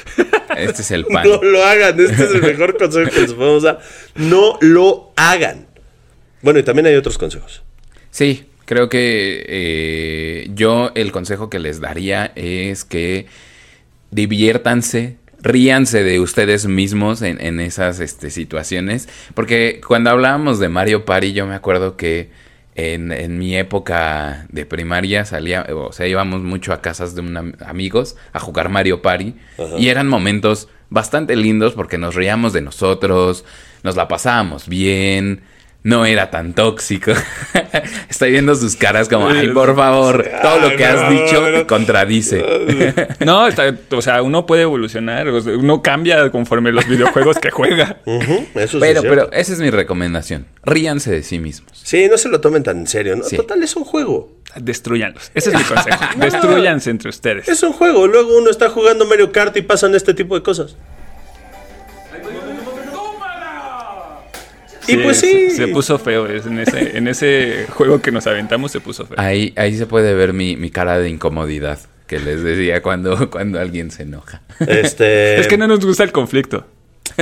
Este 0.56 0.82
es 0.82 0.90
el 0.92 1.04
pan. 1.12 1.28
No 1.28 1.42
lo 1.42 1.64
hagan, 1.64 1.98
este 1.98 2.22
es 2.24 2.30
el 2.30 2.42
mejor 2.42 2.78
consejo 2.78 3.10
que 3.10 3.20
les 3.22 3.34
podemos 3.34 3.64
dar. 3.64 3.80
No 4.14 4.58
lo 4.60 5.12
hagan. 5.16 5.66
Bueno, 6.40 6.60
y 6.60 6.62
también 6.62 6.86
hay 6.86 6.94
otros 6.94 7.18
consejos. 7.18 7.62
Sí, 8.12 8.46
creo 8.70 8.88
que 8.88 9.44
eh, 9.48 10.50
yo 10.54 10.92
el 10.94 11.10
consejo 11.10 11.50
que 11.50 11.58
les 11.58 11.80
daría 11.80 12.30
es 12.36 12.84
que 12.84 13.26
diviértanse, 14.12 15.16
ríanse 15.42 16.04
de 16.04 16.20
ustedes 16.20 16.68
mismos 16.68 17.20
en, 17.22 17.40
en 17.44 17.58
esas 17.58 17.98
este, 17.98 18.30
situaciones. 18.30 19.08
Porque 19.34 19.80
cuando 19.84 20.10
hablábamos 20.10 20.60
de 20.60 20.68
Mario 20.68 21.04
Party, 21.04 21.32
yo 21.32 21.48
me 21.48 21.56
acuerdo 21.56 21.96
que 21.96 22.30
en, 22.76 23.10
en 23.10 23.38
mi 23.38 23.56
época 23.56 24.46
de 24.50 24.66
primaria 24.66 25.24
salía, 25.24 25.66
o 25.74 25.90
sea, 25.90 26.06
íbamos 26.06 26.40
mucho 26.40 26.72
a 26.72 26.80
casas 26.80 27.16
de 27.16 27.22
un 27.22 27.56
amigos 27.66 28.14
a 28.32 28.38
jugar 28.38 28.68
Mario 28.68 29.02
Party. 29.02 29.34
Ajá. 29.58 29.78
Y 29.78 29.88
eran 29.88 30.06
momentos 30.06 30.68
bastante 30.90 31.34
lindos 31.34 31.72
porque 31.74 31.98
nos 31.98 32.14
reíamos 32.14 32.52
de 32.52 32.60
nosotros, 32.60 33.44
nos 33.82 33.96
la 33.96 34.06
pasábamos 34.06 34.68
bien. 34.68 35.42
No 35.82 36.04
era 36.04 36.30
tan 36.30 36.52
tóxico. 36.52 37.12
Estoy 38.10 38.32
viendo 38.32 38.54
sus 38.54 38.76
caras 38.76 39.08
como, 39.08 39.28
ay, 39.28 39.48
por 39.48 39.74
favor, 39.74 40.28
todo 40.42 40.58
lo 40.60 40.76
que 40.76 40.84
has 40.84 41.08
dicho 41.10 41.42
te 41.54 41.66
contradice. 41.66 42.44
No, 43.24 43.46
está- 43.46 43.74
o 43.92 44.02
sea, 44.02 44.22
uno 44.22 44.44
puede 44.46 44.62
evolucionar, 44.62 45.28
uno 45.28 45.82
cambia 45.82 46.30
conforme 46.30 46.72
los 46.72 46.86
videojuegos 46.86 47.38
que 47.38 47.50
juega. 47.50 48.00
Ujú, 48.06 48.46
eso 48.54 48.72
sí 48.72 48.78
Pero, 48.80 49.00
es 49.00 49.06
pero 49.06 49.32
esa 49.32 49.52
es 49.52 49.60
mi 49.60 49.70
recomendación. 49.70 50.46
Ríanse 50.64 51.10
de 51.10 51.22
sí 51.22 51.38
mismos. 51.38 51.70
Sí, 51.82 52.08
no 52.10 52.18
se 52.18 52.28
lo 52.28 52.40
tomen 52.40 52.62
tan 52.62 52.78
en 52.78 52.86
serio, 52.86 53.16
¿no? 53.16 53.24
Sí. 53.24 53.36
Total, 53.36 53.62
es 53.62 53.74
un 53.76 53.84
juego. 53.84 54.32
Destruyanlos. 54.56 55.30
Ese 55.34 55.50
es 55.50 55.56
mi 55.56 55.62
consejo. 55.62 56.04
Destruyanse 56.16 56.90
entre 56.90 57.08
ustedes. 57.10 57.48
Es 57.48 57.62
un 57.62 57.72
juego, 57.72 58.06
luego 58.06 58.36
uno 58.36 58.50
está 58.50 58.68
jugando 58.68 59.06
Mario 59.06 59.32
Kart 59.32 59.56
y 59.56 59.62
pasan 59.62 59.94
este 59.94 60.12
tipo 60.14 60.34
de 60.34 60.42
cosas. 60.42 60.76
Y 64.86 64.96
pues 64.98 65.18
sí. 65.20 65.50
Se, 65.50 65.56
se 65.56 65.68
puso 65.68 65.98
feo. 65.98 66.26
es 66.26 66.46
En 66.46 66.58
ese, 66.58 66.96
en 66.96 67.08
ese 67.08 67.66
juego 67.70 68.00
que 68.00 68.10
nos 68.12 68.26
aventamos 68.26 68.72
se 68.72 68.80
puso 68.80 69.06
feo. 69.06 69.16
Ahí, 69.18 69.52
ahí 69.56 69.76
se 69.76 69.86
puede 69.86 70.14
ver 70.14 70.32
mi, 70.32 70.56
mi 70.56 70.70
cara 70.70 70.98
de 70.98 71.08
incomodidad 71.08 71.78
que 72.06 72.18
les 72.18 72.42
decía 72.42 72.82
cuando, 72.82 73.30
cuando 73.30 73.60
alguien 73.60 73.90
se 73.90 74.02
enoja. 74.02 74.42
Este, 74.66 75.38
Es 75.38 75.46
que 75.46 75.56
no 75.56 75.68
nos 75.68 75.84
gusta 75.84 76.02
el 76.02 76.10
conflicto. 76.10 76.66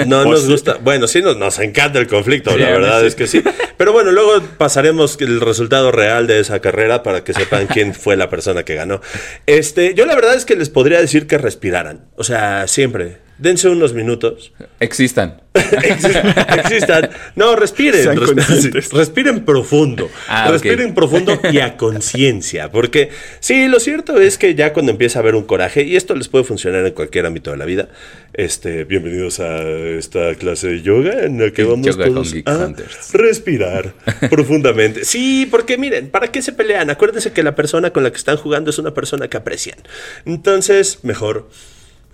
no 0.07 0.23
Pues 0.25 0.41
nos 0.41 0.49
gusta. 0.49 0.79
Bueno, 0.83 1.07
sí 1.07 1.21
nos, 1.21 1.37
nos 1.37 1.59
encanta 1.59 1.99
el 1.99 2.07
conflicto, 2.07 2.53
Sí, 2.53 2.59
la 2.59 2.71
verdad 2.71 3.01
sí. 3.03 3.07
es 3.09 3.15
que 3.15 3.27
sí. 3.27 3.43
Pero 3.77 3.93
bueno, 3.93 4.13
luego 4.13 4.41
pasaremos 4.57 5.19
el 5.21 5.41
resultado 5.43 5.93
real 5.93 6.27
de 6.27 6.41
esa 6.41 6.61
carrera 6.61 7.03
para 7.03 7.23
que 7.23 7.35
sepan 7.35 7.67
quién 7.73 7.93
fue 7.95 8.17
la 8.17 8.31
persona 8.31 8.63
que 8.63 8.77
ganó. 8.77 9.03
Este, 9.47 9.93
yo 9.95 10.07
la 10.07 10.15
verdad 10.15 10.35
es 10.35 10.47
que 10.47 10.57
les 10.57 10.71
podría 10.71 11.01
decir 11.01 11.27
que 11.27 11.37
respiraran. 11.37 12.07
O 12.17 12.25
sea, 12.25 12.67
siempre. 12.67 13.19
Dense 13.39 13.69
unos 13.69 13.95
minutos. 13.95 14.53
Existan. 14.81 15.41
Exis- 15.55 16.59
Existan. 16.59 17.11
No, 17.37 17.55
respiren. 17.55 18.03
Sean 18.03 18.17
resp- 18.17 18.35
conscientes. 18.35 18.91
respiren 18.93 19.45
profundo. 19.45 20.11
Ah, 20.29 20.49
respiren 20.51 20.93
profundo 20.93 21.41
y 21.53 21.59
a 21.59 21.77
conciencia. 21.77 22.71
Porque 22.73 23.11
sí, 23.39 23.69
lo 23.69 23.79
cierto 23.79 24.21
es 24.21 24.39
que 24.39 24.57
ya 24.57 24.73
cuando 24.73 24.91
empieza 24.91 25.21
a 25.21 25.23
haber 25.23 25.37
un 25.37 25.45
coraje, 25.45 25.85
y 25.85 25.95
esto 25.95 26.17
les 26.17 26.27
puede 26.27 26.43
funcionar 26.45 26.85
en 26.85 26.93
cualquier 26.93 27.27
ámbito 27.27 27.53
de 27.53 27.57
la 27.59 27.65
vida. 27.65 27.89
Este, 28.35 28.83
bienvenidos 28.85 29.39
a 29.39 29.63
esta 29.63 30.35
clase 30.35 30.67
de 30.69 30.83
yoga 30.83 31.25
en 31.25 31.41
la 31.41 31.53
que 31.53 31.63
El 31.63 31.69
vamos 31.69 31.87
yoga 31.87 32.07
con 32.07 32.15
todos 32.15 32.35
a 32.45 32.57
Hunters. 32.67 33.13
respirar 33.13 33.95
profundamente. 34.31 35.05
Sí, 35.05 35.47
porque 35.49 35.79
miren, 35.79 36.09
¿para 36.11 36.33
qué 36.33 36.43
se 36.43 36.53
pelean? 36.53 36.91
Acuérdense 36.91 37.33
que 37.33 37.45
la 37.45 37.55
persona 37.55 37.91
con 37.93 38.03
la 38.03 38.11
que 38.11 38.17
están 38.17 38.37
jugando 38.37 38.71
es 38.71 38.79
una 38.79 38.95
persona 38.95 39.29
que 39.29 39.37
aprecian. 39.37 39.79
Entonces, 40.25 41.01
mejor 41.05 41.49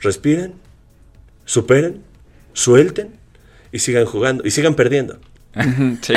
respiren, 0.01 0.53
superen, 1.45 2.03
suelten 2.53 3.11
y 3.73 3.79
sigan 3.81 4.05
jugando 4.07 4.45
y 4.47 4.51
sigan 4.51 4.75
perdiendo. 4.75 5.19
Sí. 6.03 6.15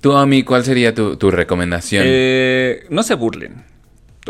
Tú, 0.00 0.12
Ami, 0.12 0.44
¿cuál 0.44 0.64
sería 0.64 0.94
tu, 0.94 1.16
tu 1.16 1.30
recomendación? 1.30 2.04
Eh, 2.06 2.86
no 2.88 3.02
se 3.02 3.14
burlen. 3.14 3.64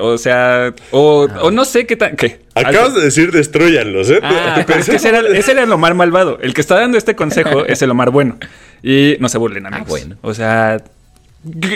O 0.01 0.17
sea, 0.17 0.75
o, 0.93 1.27
o 1.43 1.51
no 1.51 1.65
sé 1.65 1.87
qué 1.87 1.97
tan. 1.97 2.17
¿Qué? 2.17 2.41
Acabas 2.55 2.95
de 2.95 3.03
decir 3.03 3.33
destruyanlos, 3.33 4.09
¿eh? 4.11 4.21
Ah, 4.23 4.63
pero 4.67 4.81
es 4.81 4.89
que 4.89 4.97
ese 4.97 5.09
era, 5.09 5.21
ese 5.21 5.51
era 5.53 5.65
el 5.65 5.73
Omar 5.73 5.95
malvado. 5.95 6.39
El 6.41 6.55
que 6.55 6.61
está 6.61 6.77
dando 6.77 6.97
este 6.97 7.17
consejo 7.17 7.67
es 7.67 7.83
el 7.83 7.91
Omar 7.91 8.11
bueno. 8.11 8.39
Y 8.83 9.17
no 9.21 9.29
se 9.29 9.39
burlen, 9.39 9.67
amigos. 9.67 9.89
bueno. 9.89 10.17
O 10.23 10.33
sea, 10.35 10.83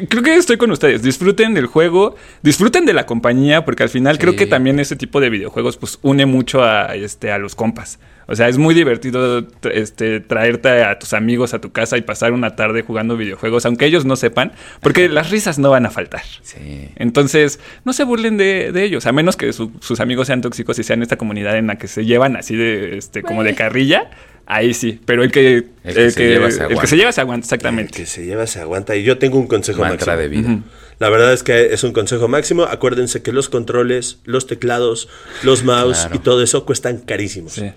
creo 0.09 0.23
que 0.23 0.35
estoy 0.35 0.57
con 0.57 0.71
ustedes. 0.71 1.03
Disfruten 1.03 1.55
del 1.55 1.67
juego, 1.67 2.17
disfruten 2.43 2.87
de 2.87 2.93
la 2.93 3.07
compañía, 3.07 3.65
porque 3.65 3.83
al 3.83 3.89
final 3.89 4.19
creo 4.19 4.37
que 4.37 4.47
también 4.47 4.81
ese 4.81 4.97
tipo 4.97 5.21
de 5.21 5.31
videojuegos 5.31 5.77
pues 5.77 5.99
une 6.03 6.27
mucho 6.27 6.63
a, 6.65 6.95
este, 6.95 7.31
a 7.31 7.39
los 7.39 7.55
compas. 7.55 7.99
O 8.33 8.35
sea, 8.37 8.49
es 8.49 8.57
muy 8.57 8.75
divertido 8.75 9.47
este, 9.75 10.21
traerte 10.21 10.83
a 10.85 10.99
tus 10.99 11.13
amigos 11.13 11.53
a 11.53 11.61
tu 11.61 11.71
casa 11.71 11.99
y 11.99 12.01
pasar 12.01 12.33
una 12.33 12.57
tarde 12.57 12.81
jugando 12.81 13.15
videojuegos, 13.19 13.67
aunque 13.67 13.85
ellos 13.85 14.07
no 14.07 14.17
sepan, 14.17 14.53
porque 14.81 15.11
las 15.11 15.29
risas 15.31 15.59
no 15.59 15.69
van 15.69 15.85
a 15.85 15.91
faltar. 15.91 16.23
Sí. 16.41 16.89
Entonces, 16.97 17.61
no 17.85 17.93
se 17.93 18.05
burlen 18.05 18.39
de, 18.39 18.73
de 18.73 18.85
ellos, 18.85 19.05
a 19.05 19.13
menos 19.13 19.37
que 19.37 19.53
su- 19.53 19.71
sus 19.81 20.01
amigos 20.01 20.29
sean 20.29 20.41
tóxicos 20.41 20.79
y 20.79 20.83
sean 20.83 21.03
esta 21.03 21.17
comunidad 21.19 21.59
en 21.59 21.67
la 21.67 21.77
que 21.77 21.89
se 21.89 22.07
llevan 22.07 22.37
así 22.37 22.57
de, 22.57 22.97
este, 22.97 23.23
como 23.23 23.45
de 23.45 23.55
carrilla. 23.55 24.11
Ahí 24.45 24.75
sí, 24.75 24.99
pero 25.05 25.23
el 25.23 25.31
que, 25.31 25.69
El 25.85 25.95
que 25.95 26.11
se 26.11 26.27
lleva 26.27 26.51
se 26.51 26.65
el 26.65 26.77
que 26.79 26.87
se 26.89 26.97
lleva 26.97 27.13
se 27.13 27.21
aguanta, 27.21 27.45
El 27.45 27.47
exactamente. 27.47 27.93
que 28.01 28.07
se 28.07 28.25
lleva 28.25 28.47
se 28.49 28.61
aguanta. 28.61 28.97
Y 28.97 29.05
yo 29.05 29.17
tengo 29.19 29.39
un 29.39 29.47
consejo 29.47 29.83
Mantra 29.83 30.17
de 30.17 30.29
máximo. 30.29 30.57
vida. 30.57 30.63
La 30.99 31.09
verdad 31.11 31.33
es 31.33 31.43
que 31.45 31.73
es 31.73 31.85
un 31.85 31.93
consejo 31.93 32.27
máximo. 32.29 32.65
Acuérdense 32.65 33.23
que 33.23 33.33
los 33.33 33.49
controles, 33.49 34.19
los 34.25 34.47
teclados, 34.49 35.09
los 35.45 35.63
mouse 35.65 36.01
Claro. 36.01 36.17
y 36.17 36.19
todo 36.19 36.43
eso 36.43 36.65
cuestan 36.67 36.99
carísimos. 36.99 37.53
Sí. 37.53 37.73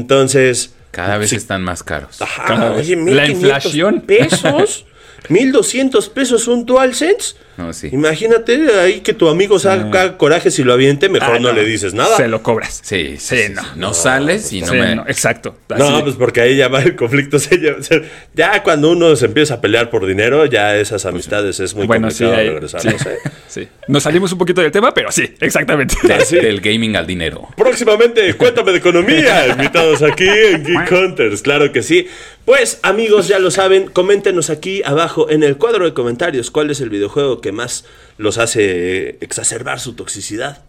Entonces, 0.00 0.74
Cada 0.90 1.18
vez 1.18 1.30
sí. 1.30 1.36
están 1.36 1.62
más 1.62 1.82
caros. 1.82 2.20
Ajá, 2.22 2.44
Cada 2.46 2.70
vez. 2.70 2.86
oye, 2.86 2.96
La 2.96 3.26
1500 3.26 3.30
inflación. 3.42 4.00
pesos, 4.02 4.84
1200 5.28 6.08
pesos 6.08 6.48
un 6.48 6.64
DualSense. 6.64 7.34
No, 7.58 7.72
sí. 7.72 7.88
Imagínate 7.92 8.56
ahí 8.80 9.00
que 9.00 9.12
tu 9.12 9.28
amigo 9.28 9.58
saca 9.58 10.16
coraje 10.16 10.50
si 10.50 10.62
lo 10.62 10.72
aviente, 10.72 11.08
mejor 11.08 11.36
Ah, 11.36 11.38
no, 11.40 11.52
le 11.52 11.64
dices 11.64 11.92
nada. 11.92 12.16
Se 12.16 12.28
lo 12.28 12.42
cobras. 12.42 12.80
Sí, 12.84 13.16
sí, 13.18 13.36
Sí, 13.36 13.42
sí, 13.48 13.52
no. 13.52 13.62
No 13.76 13.94
sales 13.94 14.52
y 14.52 14.60
no 14.60 14.68
Sí, 14.68 14.72
me... 14.76 14.94
no, 14.94 15.02
exacto. 15.08 15.56
No, 15.76 16.02
pues 16.04 16.14
porque 16.16 16.40
ahí 16.40 16.56
ya 16.56 16.68
va 16.68 16.82
el 16.82 16.94
conflicto. 16.96 17.38
se 17.40 17.56
lleva- 17.58 17.82
se- 17.82 18.04
ya 18.34 18.62
cuando 18.62 18.90
uno 18.90 19.14
se 19.16 19.26
empieza 19.26 19.54
a 19.54 19.60
pelear 19.60 19.90
por 19.90 20.06
dinero, 20.06 20.46
ya 20.46 20.76
esas 20.76 21.04
amistades 21.04 21.58
es 21.60 21.74
muy 21.74 21.86
bueno, 21.86 22.10
sí, 22.10 22.24
complicado 22.24 22.40
ahí- 22.42 22.48
regresarlos. 22.54 23.02
sí, 23.02 23.08
¿eh? 23.08 23.30
sí. 23.48 23.68
Nos 23.88 24.02
salimos 24.04 24.30
un 24.32 24.38
poquito 24.38 24.60
del 24.60 24.70
tema, 24.70 24.94
pero 24.94 25.10
sí, 25.10 25.34
exactamente. 25.40 25.96
de- 26.04 26.20
sí. 26.24 26.36
Del 26.36 26.60
gaming 26.60 26.94
al 26.96 27.06
dinero. 27.08 27.48
Próximamente, 27.56 28.34
cuéntame 28.38 28.70
de 28.72 28.78
economía, 28.78 29.48
invitados 29.48 30.02
aquí 30.02 30.28
en 30.28 30.64
Geek 30.64 30.92
Hunters, 30.92 31.42
claro 31.42 31.72
que 31.72 31.82
sí. 31.82 32.06
Pues 32.44 32.78
amigos, 32.82 33.28
ya 33.28 33.38
lo 33.38 33.50
saben, 33.50 33.88
coméntenos 33.90 34.48
aquí 34.48 34.80
abajo 34.84 35.28
en 35.28 35.42
el 35.42 35.58
cuadro 35.58 35.84
de 35.84 35.92
comentarios 35.92 36.50
cuál 36.50 36.70
es 36.70 36.80
el 36.80 36.88
videojuego 36.88 37.42
que 37.42 37.47
más 37.52 37.84
los 38.16 38.38
hace 38.38 39.18
exacerbar 39.20 39.80
su 39.80 39.94
toxicidad, 39.94 40.64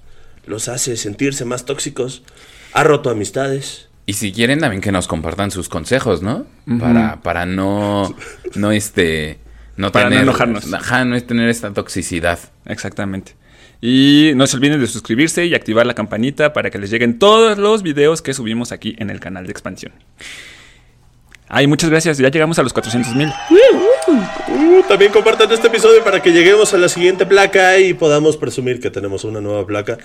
los 0.45 0.67
hace 0.67 0.97
sentirse 0.97 1.45
más 1.45 1.65
tóxicos, 1.65 2.23
ha 2.73 2.83
roto 2.83 3.09
amistades. 3.09 3.87
Y 4.05 4.13
si 4.13 4.31
quieren 4.31 4.59
también 4.59 4.81
que 4.81 4.91
nos 4.91 5.07
compartan 5.07 5.51
sus 5.51 5.69
consejos, 5.69 6.21
¿no? 6.21 6.47
Para, 6.79 7.21
para 7.21 7.45
no, 7.45 8.15
no 8.55 8.71
este, 8.71 9.37
no 9.79 9.93
Para 9.93 10.09
no 10.09 10.19
enojarnos. 10.19 10.73
Ajá, 10.73 11.05
no 11.05 11.15
es 11.15 11.25
tener 11.25 11.47
esta 11.47 11.71
toxicidad. 11.73 12.37
Exactamente. 12.65 13.35
Y 13.81 14.33
no 14.35 14.45
se 14.45 14.57
olviden 14.57 14.81
de 14.81 14.87
suscribirse 14.87 15.45
y 15.45 15.55
activar 15.55 15.85
la 15.85 15.93
campanita 15.93 16.51
para 16.51 16.69
que 16.69 16.79
les 16.79 16.89
lleguen 16.89 17.17
todos 17.17 17.57
los 17.57 17.81
videos 17.81 18.21
que 18.21 18.33
subimos 18.33 18.73
aquí 18.73 18.95
en 18.99 19.09
el 19.09 19.21
canal 19.21 19.45
de 19.45 19.51
expansión. 19.51 19.93
Ay, 21.49 21.65
muchas 21.65 21.89
gracias. 21.89 22.19
Ya 22.19 22.29
llegamos 22.29 22.59
a 22.59 22.63
los 22.63 22.71
400 22.73 23.15
mil. 23.15 23.33
Uh, 23.49 24.83
también 24.87 25.11
compartan 25.11 25.51
este 25.51 25.67
episodio 25.67 26.03
para 26.03 26.21
que 26.21 26.31
lleguemos 26.31 26.73
a 26.75 26.77
la 26.77 26.87
siguiente 26.89 27.25
placa 27.25 27.79
y 27.79 27.95
podamos 27.95 28.37
presumir 28.37 28.79
que 28.79 28.91
tenemos 28.91 29.23
una 29.23 29.41
nueva 29.41 29.65
placa 29.65 29.97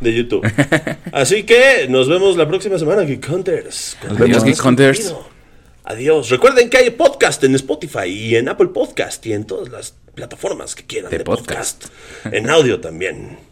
de 0.00 0.14
YouTube. 0.14 0.46
Así 1.12 1.44
que 1.44 1.86
nos 1.88 2.08
vemos 2.08 2.36
la 2.36 2.46
próxima 2.46 2.78
semana, 2.78 3.02
Geek 3.02 3.26
Hunters. 3.30 3.96
Adiós, 4.10 4.28
más 4.28 4.44
Geek 4.44 4.64
Hunters. 4.64 5.14
Adiós. 5.84 6.28
Recuerden 6.28 6.68
que 6.68 6.76
hay 6.76 6.90
podcast 6.90 7.42
en 7.44 7.54
Spotify 7.54 8.06
y 8.06 8.36
en 8.36 8.48
Apple 8.50 8.68
Podcast 8.68 9.24
y 9.24 9.32
en 9.32 9.44
todas 9.44 9.70
las 9.70 9.94
plataformas 10.14 10.74
que 10.74 10.84
quieran 10.84 11.10
De 11.10 11.18
de, 11.18 11.24
podcast. 11.24 11.84
podcast. 11.86 12.34
En 12.34 12.50
audio 12.50 12.78
también. 12.78 13.49